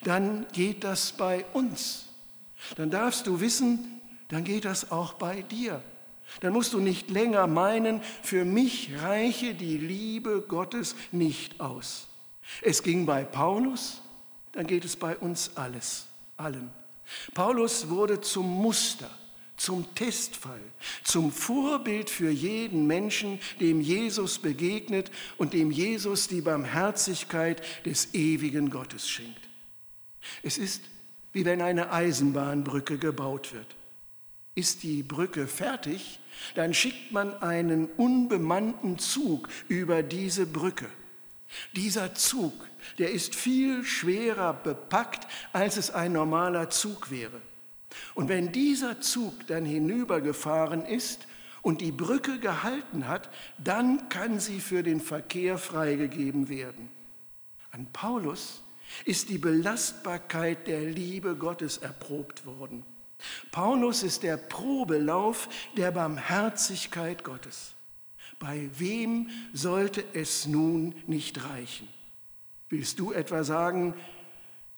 Dann 0.05 0.47
geht 0.53 0.85
das 0.85 1.13
bei 1.13 1.45
uns. 1.53 2.07
Dann 2.77 2.91
darfst 2.91 3.27
du 3.27 3.41
wissen, 3.41 4.01
dann 4.33 4.45
geht 4.45 4.65
das 4.65 4.91
auch 4.91 5.13
bei 5.13 5.43
dir. 5.43 5.83
Dann 6.41 6.55
musst 6.55 6.73
du 6.73 6.81
nicht 6.81 7.11
länger 7.11 7.47
meinen, 7.47 8.01
für 8.23 8.47
mich 8.47 8.91
reiche 9.03 9.55
die 9.55 9.77
Liebe 9.77 10.43
Gottes 10.49 10.97
nicht 11.13 11.61
aus. 11.61 12.09
Es 12.63 12.83
ging 12.83 13.05
bei 13.05 13.25
Paulus, 13.25 14.01
dann 14.53 14.67
geht 14.67 14.87
es 14.87 14.97
bei 14.97 15.19
uns 15.19 15.51
alles, 15.57 16.07
allen. 16.39 16.71
Paulus 17.35 17.91
wurde 17.91 18.23
zum 18.23 18.49
Muster, 18.49 19.11
zum 19.59 19.95
Testfall, 19.95 20.63
zum 21.05 21.31
Vorbild 21.31 22.09
für 22.09 22.31
jeden 22.31 22.87
Menschen, 22.87 23.39
dem 23.61 23.83
Jesus 23.83 24.39
begegnet 24.39 25.11
und 25.37 25.53
dem 25.53 25.71
Jesus 25.71 26.27
die 26.27 26.41
Barmherzigkeit 26.41 27.63
des 27.85 28.15
ewigen 28.15 28.71
Gottes 28.71 29.07
schenkt. 29.07 29.49
Es 30.43 30.57
ist 30.57 30.81
wie 31.35 31.45
wenn 31.45 31.61
eine 31.61 31.93
Eisenbahnbrücke 31.93 32.97
gebaut 32.97 33.53
wird. 33.53 33.77
Ist 34.55 34.83
die 34.83 35.03
Brücke 35.03 35.47
fertig, 35.47 36.21
dann 36.55 36.75
schickt 36.75 37.13
man 37.13 37.35
einen 37.43 37.87
unbemannten 37.87 38.99
Zug 38.99 39.49
über 39.69 40.03
diese 40.03 40.47
Brücke. 40.47 40.89
Dieser 41.75 42.15
Zug, 42.15 42.53
der 42.99 43.13
ist 43.13 43.35
viel 43.35 43.85
schwerer 43.85 44.55
bepackt, 44.55 45.27
als 45.53 45.77
es 45.77 45.91
ein 45.91 46.13
normaler 46.13 46.71
Zug 46.71 47.11
wäre. 47.11 47.41
Und 48.15 48.29
wenn 48.29 48.53
dieser 48.53 49.01
Zug 49.01 49.47
dann 49.47 49.65
hinübergefahren 49.65 50.85
ist 50.85 51.27
und 51.61 51.81
die 51.81 51.93
Brücke 51.93 52.39
gehalten 52.39 53.07
hat, 53.07 53.31
dann 53.59 54.09
kann 54.09 54.41
sie 54.41 54.61
für 54.61 54.83
den 54.83 55.01
Verkehr 55.01 55.59
freigegeben 55.59 56.49
werden. 56.49 56.89
An 57.71 57.87
Paulus 57.93 58.63
ist 59.05 59.29
die 59.31 59.39
Belastbarkeit 59.39 60.67
der 60.67 60.83
Liebe 60.83 61.37
Gottes 61.37 61.79
erprobt 61.79 62.45
worden. 62.45 62.85
Paulus 63.51 64.03
ist 64.03 64.23
der 64.23 64.37
Probelauf 64.37 65.49
der 65.77 65.91
Barmherzigkeit 65.91 67.25
Gottes. 67.25 67.75
Bei 68.39 68.69
wem 68.77 69.31
sollte 69.53 70.05
es 70.15 70.47
nun 70.47 70.95
nicht 71.07 71.45
reichen? 71.45 71.89
Willst 72.69 72.99
du 72.99 73.13
etwa 73.13 73.45
sagen, 73.45 73.95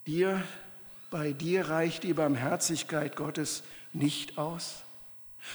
dir, 0.06 0.42
bei 1.10 1.32
dir 1.32 1.68
reicht 1.68 2.02
die 2.02 2.12
Barmherzigkeit 2.12 3.16
Gottes 3.16 3.62
nicht 3.92 4.36
aus? 4.36 4.82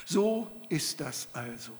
So 0.06 0.49
ist 0.69 1.02
das 1.02 1.28
also. 1.34 1.71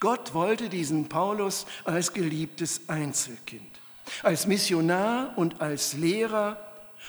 Gott 0.00 0.34
wollte 0.34 0.68
diesen 0.68 1.08
Paulus 1.08 1.66
als 1.84 2.12
geliebtes 2.12 2.88
Einzelkind, 2.88 3.80
als 4.22 4.46
Missionar 4.46 5.36
und 5.36 5.60
als 5.60 5.94
Lehrer 5.94 6.63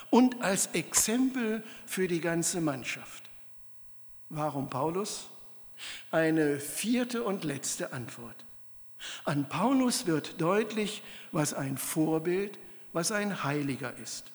und 0.09 0.41
als 0.41 0.67
Exempel 0.67 1.63
für 1.85 2.07
die 2.07 2.21
ganze 2.21 2.61
Mannschaft. 2.61 3.23
Warum 4.29 4.69
Paulus? 4.69 5.27
Eine 6.11 6.59
vierte 6.59 7.23
und 7.23 7.43
letzte 7.43 7.93
Antwort. 7.93 8.45
An 9.23 9.47
Paulus 9.49 10.07
wird 10.07 10.39
deutlich, 10.41 11.03
was 11.31 11.53
ein 11.53 11.77
Vorbild, 11.77 12.57
was 12.93 13.11
ein 13.11 13.43
Heiliger 13.43 13.95
ist. 13.97 14.31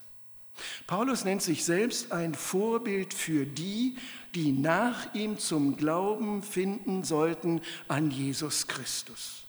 Paulus 0.86 1.24
nennt 1.24 1.42
sich 1.42 1.64
selbst 1.64 2.12
ein 2.12 2.34
Vorbild 2.34 3.14
für 3.14 3.46
die, 3.46 3.96
die 4.34 4.52
nach 4.52 5.14
ihm 5.14 5.38
zum 5.38 5.76
Glauben 5.76 6.42
finden 6.42 7.02
sollten 7.04 7.62
an 7.88 8.10
Jesus 8.10 8.66
Christus. 8.66 9.44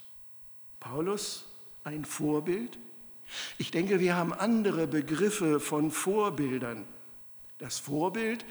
Paulus 0.80 1.46
ein 1.84 2.06
Vorbild? 2.06 2.78
Ich 3.58 3.72
denke, 3.72 4.00
wir 4.00 4.16
haben 4.16 4.34
andere 4.34 4.88
Begriffe 4.88 5.60
von 5.60 5.92
Vorbildern. 5.92 6.86
Das 7.58 7.80
Vorbild, 7.80 8.46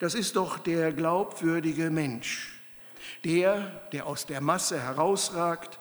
das 0.00 0.14
ist 0.14 0.36
doch 0.36 0.58
der 0.58 0.92
glaubwürdige 0.92 1.90
Mensch, 1.90 2.52
der, 3.24 3.82
der 3.92 4.06
aus 4.06 4.26
der 4.26 4.40
Masse 4.40 4.80
herausragt. 4.80 5.78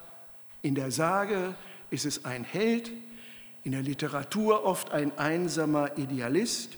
In 0.61 0.75
der 0.75 0.91
Sage 0.91 1.55
ist 1.89 2.05
es 2.05 2.25
ein 2.25 2.43
Held, 2.43 2.91
in 3.63 3.71
der 3.71 3.81
Literatur 3.81 4.65
oft 4.65 4.91
ein 4.91 5.17
einsamer 5.17 5.97
Idealist, 5.97 6.77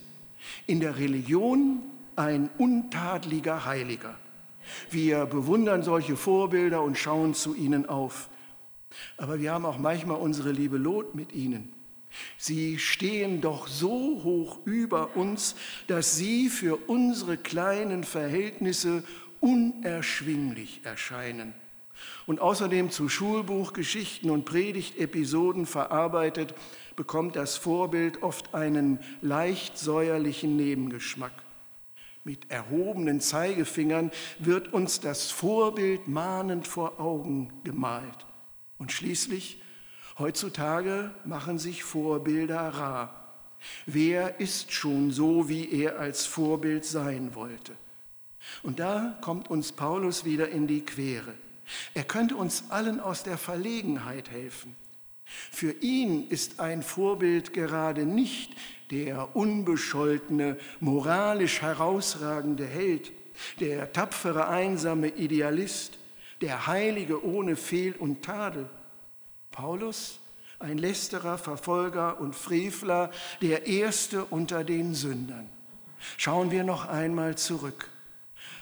in 0.68 0.80
der 0.80 0.98
Religion 0.98 1.82
ein 2.16 2.50
untadliger 2.58 3.66
Heiliger. 3.66 4.16
Wir 4.90 5.26
bewundern 5.26 5.84
solche 5.84 6.16
Vorbilder 6.16 6.82
und 6.82 6.98
schauen 6.98 7.34
zu 7.34 7.56
ihnen 7.56 7.88
auf. 7.88 8.30
Aber 9.18 9.40
wir 9.40 9.52
haben 9.52 9.66
auch 9.66 9.78
manchmal 9.78 10.18
unsere 10.18 10.52
liebe 10.52 10.78
Lot 10.78 11.16
mit 11.16 11.34
ihnen. 11.34 11.74
Sie 12.38 12.80
stehen 12.80 13.42
doch 13.42 13.68
so 13.68 14.22
hoch 14.24 14.60
über 14.66 15.18
uns, 15.18 15.56
dass 15.88 16.16
sie 16.16 16.50
für 16.50 16.78
unsere 16.88 17.38
kleinen 17.38 18.04
Verhältnisse 18.04 19.04
unerschwinglich 19.42 20.82
erscheinen 20.84 21.54
und 22.26 22.40
außerdem 22.40 22.90
zu 22.90 23.10
Schulbuchgeschichten 23.10 24.30
und 24.30 24.46
Predigtepisoden 24.46 25.66
verarbeitet, 25.66 26.54
bekommt 26.96 27.36
das 27.36 27.58
Vorbild 27.58 28.24
oft 28.24 28.54
einen 28.54 29.00
leicht 29.22 29.78
säuerlichen 29.78 30.56
Nebengeschmack. 30.56 31.34
Mit 32.24 32.50
erhobenen 32.50 33.22
Zeigefingern 33.22 34.12
wird 34.40 34.74
uns 34.74 35.00
das 35.00 35.30
Vorbild 35.30 36.08
mahnend 36.08 36.68
vor 36.68 37.00
Augen 37.00 37.54
gemalt. 37.64 38.25
Und 38.78 38.92
schließlich, 38.92 39.62
heutzutage 40.18 41.12
machen 41.24 41.60
sich 41.60 41.84
Vorbilder 41.84 42.70
rar. 42.70 43.22
Wer 43.86 44.40
ist 44.40 44.72
schon 44.72 45.12
so, 45.12 45.50
wie 45.50 45.72
er 45.72 46.00
als 46.00 46.26
Vorbild 46.26 46.86
sein 46.86 47.36
wollte? 47.36 47.74
Und 48.64 48.80
da 48.80 49.18
kommt 49.22 49.50
uns 49.50 49.72
Paulus 49.72 50.26
wieder 50.26 50.50
in 50.50 50.68
die 50.68 50.86
Quere. 50.86 51.34
Er 51.94 52.04
könnte 52.04 52.36
uns 52.36 52.66
allen 52.70 53.00
aus 53.00 53.24
der 53.24 53.38
Verlegenheit 53.38 54.30
helfen. 54.30 54.76
Für 55.26 55.72
ihn 55.82 56.28
ist 56.30 56.60
ein 56.60 56.84
Vorbild 56.84 57.54
gerade 57.54 58.06
nicht 58.06 58.54
der 58.92 59.36
unbescholtene, 59.36 60.58
moralisch 60.80 61.62
herausragende 61.62 62.68
Held, 62.68 63.12
der 63.60 63.92
tapfere, 63.92 64.48
einsame 64.48 65.08
Idealist, 65.08 65.98
der 66.42 66.68
Heilige 66.68 67.26
ohne 67.26 67.56
Fehl 67.56 67.94
und 67.94 68.24
Tadel. 68.24 68.70
Paulus, 69.52 70.20
ein 70.60 70.78
Lästerer, 70.78 71.38
Verfolger 71.38 72.20
und 72.20 72.36
Frevler, 72.36 73.12
der 73.42 73.68
Erste 73.68 74.26
unter 74.26 74.64
den 74.64 74.94
Sündern. 74.94 75.50
Schauen 76.18 76.52
wir 76.52 76.64
noch 76.64 76.88
einmal 76.88 77.38
zurück. 77.38 77.90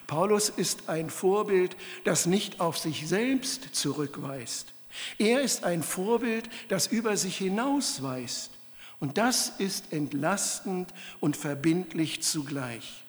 Paulus 0.08 0.50
ist 0.50 0.90
ein 0.90 1.10
Vorbild, 1.10 1.76
das 2.04 2.26
nicht 2.26 2.60
auf 2.60 2.78
sich 2.78 3.08
selbst 3.08 3.76
zurückweist. 3.76 4.74
Er 5.18 5.42
ist 5.42 5.64
ein 5.64 5.82
Vorbild, 5.82 6.50
das 6.70 6.88
über 6.88 7.18
sich 7.18 7.38
hinausweist. 7.38 8.52
Und 9.00 9.18
das 9.18 9.50
ist 9.58 9.92
entlastend 9.92 10.94
und 11.20 11.36
verbindlich 11.36 12.22
zugleich. 12.22 13.04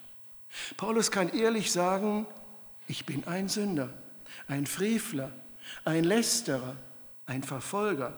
Paulus 0.77 1.11
kann 1.11 1.29
ehrlich 1.29 1.73
sagen, 1.73 2.27
ich 2.89 3.07
bin 3.07 3.25
ein 3.25 3.49
Sünder, 3.49 3.91
ein 4.49 4.67
Frevler, 4.67 5.33
ein 5.85 6.05
Lästerer, 6.05 6.77
ein 7.27 7.43
Verfolger. 7.43 8.13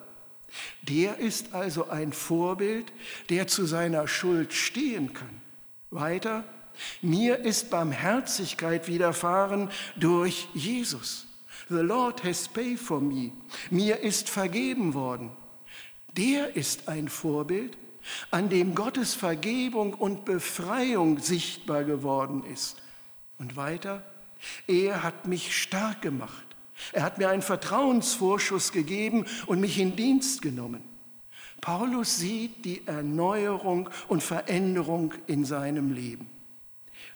Der 0.83 1.19
ist 1.19 1.55
also 1.55 1.89
ein 1.89 2.13
Vorbild, 2.13 2.93
der 3.29 3.47
zu 3.47 3.67
seiner 3.67 4.09
Schuld 4.09 4.53
stehen 4.53 5.13
kann. 5.13 5.41
Weiter, 5.91 6.45
mir 7.01 7.39
ist 7.39 7.71
Barmherzigkeit 7.71 8.87
widerfahren 8.89 9.71
durch 9.97 10.49
Jesus. 10.55 11.27
The 11.69 11.77
Lord 11.77 12.23
has 12.25 12.49
paid 12.49 12.79
for 12.79 13.01
me. 13.01 13.33
Mir 13.71 14.01
ist 14.01 14.29
vergeben 14.29 14.95
worden. 14.95 15.31
Der 16.17 16.55
ist 16.55 16.89
ein 16.89 17.09
Vorbild, 17.09 17.77
an 18.31 18.49
dem 18.49 18.75
Gottes 18.75 19.15
Vergebung 19.15 19.95
und 19.95 20.25
Befreiung 20.25 21.19
sichtbar 21.19 21.85
geworden 21.85 22.45
ist. 22.45 22.77
Und 23.39 23.57
weiter, 23.57 24.03
er 24.67 25.03
hat 25.03 25.27
mich 25.27 25.57
stark 25.57 26.03
gemacht. 26.03 26.45
Er 26.93 27.03
hat 27.03 27.19
mir 27.19 27.29
einen 27.31 27.43
Vertrauensvorschuss 27.43 28.73
gegeben 28.73 29.25
und 29.47 29.61
mich 29.61 29.79
in 29.79 29.97
Dienst 29.97 30.43
genommen. 30.43 30.83
Paulus 31.61 32.19
sieht 32.19 32.65
die 32.65 32.87
Erneuerung 32.87 33.89
und 34.09 34.23
Veränderung 34.23 35.15
in 35.27 35.45
seinem 35.45 35.93
Leben 35.93 36.29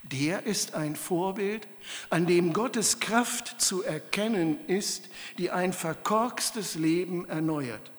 der 0.03 0.47
ist 0.47 0.75
ein 0.75 0.97
Vorbild, 0.97 1.69
an 2.09 2.27
dem 2.27 2.53
Gottes 2.53 3.01
Kraft 3.01 3.61
zu 3.61 3.83
erkennen 3.83 4.59
ist, 4.67 5.09
die 5.39 5.51
ein 5.51 5.73
verkorkstes 5.73 6.75
Leben 6.75 7.29
erneuert. 7.29 7.93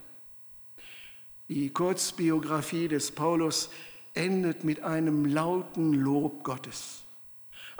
Die 1.48 1.70
Kurzbiografie 1.70 2.88
des 2.88 3.12
Paulus 3.12 3.70
endet 4.14 4.64
mit 4.64 4.84
einem 4.84 5.26
lauten 5.26 5.94
Lob 5.94 6.44
Gottes. 6.44 7.01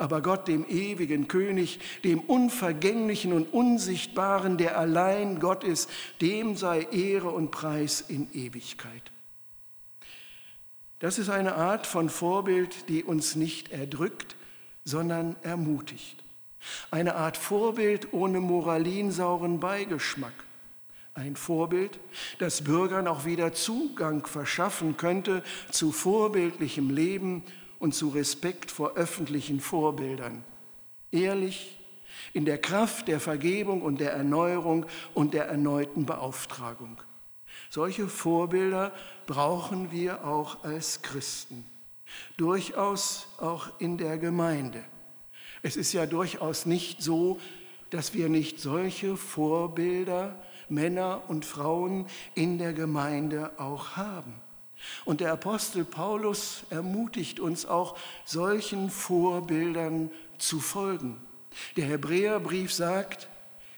Aber 0.02 0.22
Gott, 0.22 0.48
dem 0.48 0.66
ewigen 0.68 1.28
König, 1.28 1.80
dem 2.04 2.22
unvergänglichen 2.22 3.34
und 3.34 3.54
unsichtbaren, 3.54 4.58
der 4.58 4.80
allein 4.80 5.40
Gott 5.40 5.64
ist, 5.64 5.92
dem 6.22 6.58
sei 6.58 6.88
Ehre 6.92 7.30
und 7.30 7.52
Preis 7.52 8.04
in 8.08 8.28
Ewigkeit. 8.34 9.12
Das 10.98 11.20
ist 11.20 11.30
eine 11.30 11.54
Art 11.54 11.86
von 11.86 12.10
Vorbild, 12.10 12.90
die 12.90 13.04
uns 13.04 13.36
nicht 13.36 13.72
erdrückt, 13.72 14.36
sondern 14.86 15.36
ermutigt. 15.44 16.24
Eine 16.90 17.14
Art 17.14 17.38
Vorbild 17.38 18.12
ohne 18.12 18.40
moralinsauren 18.40 19.60
Beigeschmack. 19.60 20.34
Ein 21.14 21.36
Vorbild, 21.36 22.00
das 22.40 22.64
Bürgern 22.64 23.08
auch 23.08 23.26
wieder 23.26 23.54
Zugang 23.54 24.26
verschaffen 24.26 24.98
könnte 24.98 25.44
zu 25.70 25.92
vorbildlichem 25.92 26.90
Leben 26.90 27.44
und 27.82 27.96
zu 27.96 28.10
Respekt 28.10 28.70
vor 28.70 28.94
öffentlichen 28.94 29.60
Vorbildern. 29.60 30.44
Ehrlich, 31.12 31.80
in 32.32 32.46
der 32.46 32.60
Kraft 32.60 33.08
der 33.08 33.20
Vergebung 33.20 33.82
und 33.82 34.00
der 34.00 34.14
Erneuerung 34.14 34.86
und 35.16 35.34
der 35.34 35.48
erneuten 35.48 36.06
Beauftragung. 36.06 37.02
Solche 37.72 38.08
Vorbilder 38.08 38.92
brauchen 39.26 39.92
wir 39.92 40.26
auch 40.26 40.64
als 40.64 41.02
Christen, 41.02 41.66
durchaus 42.38 43.28
auch 43.40 43.68
in 43.80 43.98
der 43.98 44.20
Gemeinde. 44.20 44.84
Es 45.64 45.76
ist 45.76 45.92
ja 45.92 46.06
durchaus 46.06 46.68
nicht 46.68 47.02
so, 47.02 47.40
dass 47.90 48.14
wir 48.14 48.30
nicht 48.30 48.60
solche 48.60 49.18
Vorbilder, 49.18 50.40
Männer 50.70 51.24
und 51.30 51.46
Frauen 51.46 52.06
in 52.36 52.60
der 52.60 52.74
Gemeinde 52.74 53.52
auch 53.58 53.98
haben. 53.98 54.36
Und 55.06 55.22
der 55.22 55.32
Apostel 55.32 55.86
Paulus 55.86 56.64
ermutigt 56.70 57.40
uns 57.40 57.66
auch, 57.66 57.98
solchen 58.26 58.90
Vorbildern 58.90 60.12
zu 60.38 60.60
folgen. 60.60 61.18
Der 61.76 61.86
Hebräerbrief 61.86 62.74
sagt, 62.74 63.28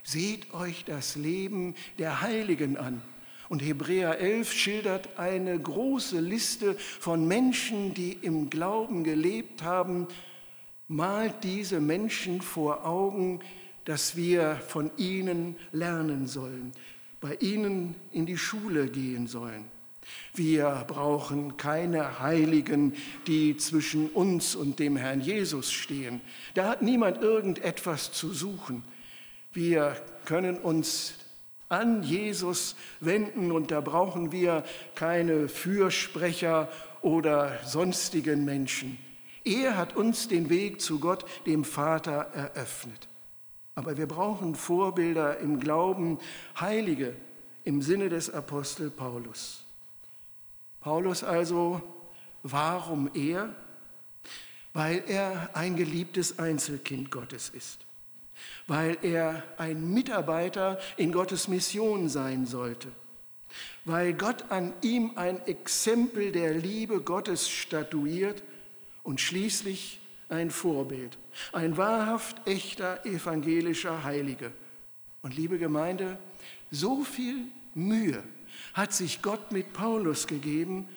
seht 0.03 0.53
euch 0.53 0.85
das 0.85 1.15
Leben 1.15 1.75
der 1.97 2.21
Heiligen 2.21 2.77
an 2.77 3.01
und 3.53 3.61
Hebräer 3.61 4.19
11 4.19 4.51
schildert 4.51 5.19
eine 5.19 5.59
große 5.59 6.19
Liste 6.19 6.75
von 6.75 7.27
Menschen, 7.27 7.93
die 7.93 8.13
im 8.13 8.49
Glauben 8.49 9.03
gelebt 9.03 9.61
haben, 9.61 10.07
malt 10.87 11.35
diese 11.43 11.79
Menschen 11.79 12.41
vor 12.41 12.83
Augen, 12.83 13.41
dass 13.85 14.15
wir 14.15 14.55
von 14.67 14.89
ihnen 14.97 15.55
lernen 15.71 16.25
sollen, 16.25 16.71
bei 17.21 17.35
ihnen 17.35 17.93
in 18.11 18.25
die 18.25 18.39
Schule 18.39 18.87
gehen 18.87 19.27
sollen. 19.27 19.65
Wir 20.33 20.85
brauchen 20.87 21.57
keine 21.57 22.19
Heiligen, 22.19 22.93
die 23.27 23.57
zwischen 23.57 24.09
uns 24.09 24.55
und 24.55 24.79
dem 24.79 24.95
Herrn 24.95 25.21
Jesus 25.21 25.71
stehen. 25.71 26.21
Da 26.53 26.67
hat 26.69 26.81
niemand 26.81 27.21
irgendetwas 27.21 28.11
zu 28.11 28.33
suchen. 28.33 28.83
Wir 29.53 29.95
können 30.25 30.57
uns 30.57 31.13
an 31.69 32.03
Jesus 32.03 32.75
wenden 32.99 33.51
und 33.51 33.71
da 33.71 33.81
brauchen 33.81 34.31
wir 34.31 34.63
keine 34.95 35.47
Fürsprecher 35.47 36.69
oder 37.01 37.59
sonstigen 37.65 38.45
Menschen. 38.45 38.97
Er 39.43 39.75
hat 39.75 39.95
uns 39.95 40.27
den 40.27 40.49
Weg 40.49 40.81
zu 40.81 40.99
Gott, 40.99 41.25
dem 41.45 41.63
Vater, 41.63 42.27
eröffnet. 42.33 43.07
Aber 43.75 43.97
wir 43.97 44.07
brauchen 44.07 44.55
Vorbilder 44.55 45.39
im 45.39 45.59
Glauben, 45.59 46.19
Heilige 46.59 47.15
im 47.63 47.81
Sinne 47.81 48.09
des 48.09 48.29
Apostel 48.29 48.89
Paulus. 48.89 49.62
Paulus 50.83 51.23
also, 51.23 51.81
warum 52.43 53.09
er? 53.13 53.55
Weil 54.73 55.01
er 55.07 55.49
ein 55.53 55.77
geliebtes 55.77 56.39
Einzelkind 56.39 57.09
Gottes 57.09 57.49
ist, 57.49 57.85
weil 58.67 58.97
er 59.01 59.43
ein 59.57 59.93
Mitarbeiter 59.93 60.79
in 60.97 61.13
Gottes 61.13 61.47
Mission 61.47 62.09
sein 62.09 62.45
sollte, 62.45 62.89
weil 63.85 64.13
Gott 64.13 64.51
an 64.51 64.73
ihm 64.81 65.13
ein 65.15 65.45
Exempel 65.47 66.33
der 66.33 66.53
Liebe 66.53 66.99
Gottes 66.99 67.49
statuiert 67.49 68.43
und 69.03 69.21
schließlich 69.21 70.01
ein 70.27 70.51
Vorbild, 70.51 71.17
ein 71.53 71.77
wahrhaft 71.77 72.45
echter 72.45 73.05
evangelischer 73.05 74.03
Heilige. 74.03 74.51
Und 75.21 75.37
liebe 75.37 75.59
Gemeinde, 75.59 76.17
so 76.71 77.05
viel 77.05 77.45
Mühe 77.73 78.21
hat 78.73 78.93
sich 78.93 79.21
Gott 79.21 79.51
mit 79.51 79.73
Paulus 79.73 80.27
gegeben 80.27 80.87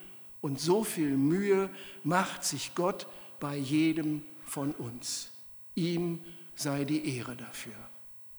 und 0.41 0.59
so 0.59 0.83
viel 0.83 1.15
Mühe 1.15 1.69
macht 2.03 2.43
sich 2.43 2.75
Gott 2.75 3.07
bei 3.39 3.55
jedem 3.55 4.23
von 4.43 4.71
uns. 4.73 5.31
Ihm 5.75 6.23
sei 6.55 6.85
die 6.85 7.17
Ehre 7.17 7.35
dafür. 7.35 7.75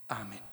Amen. 0.09 0.48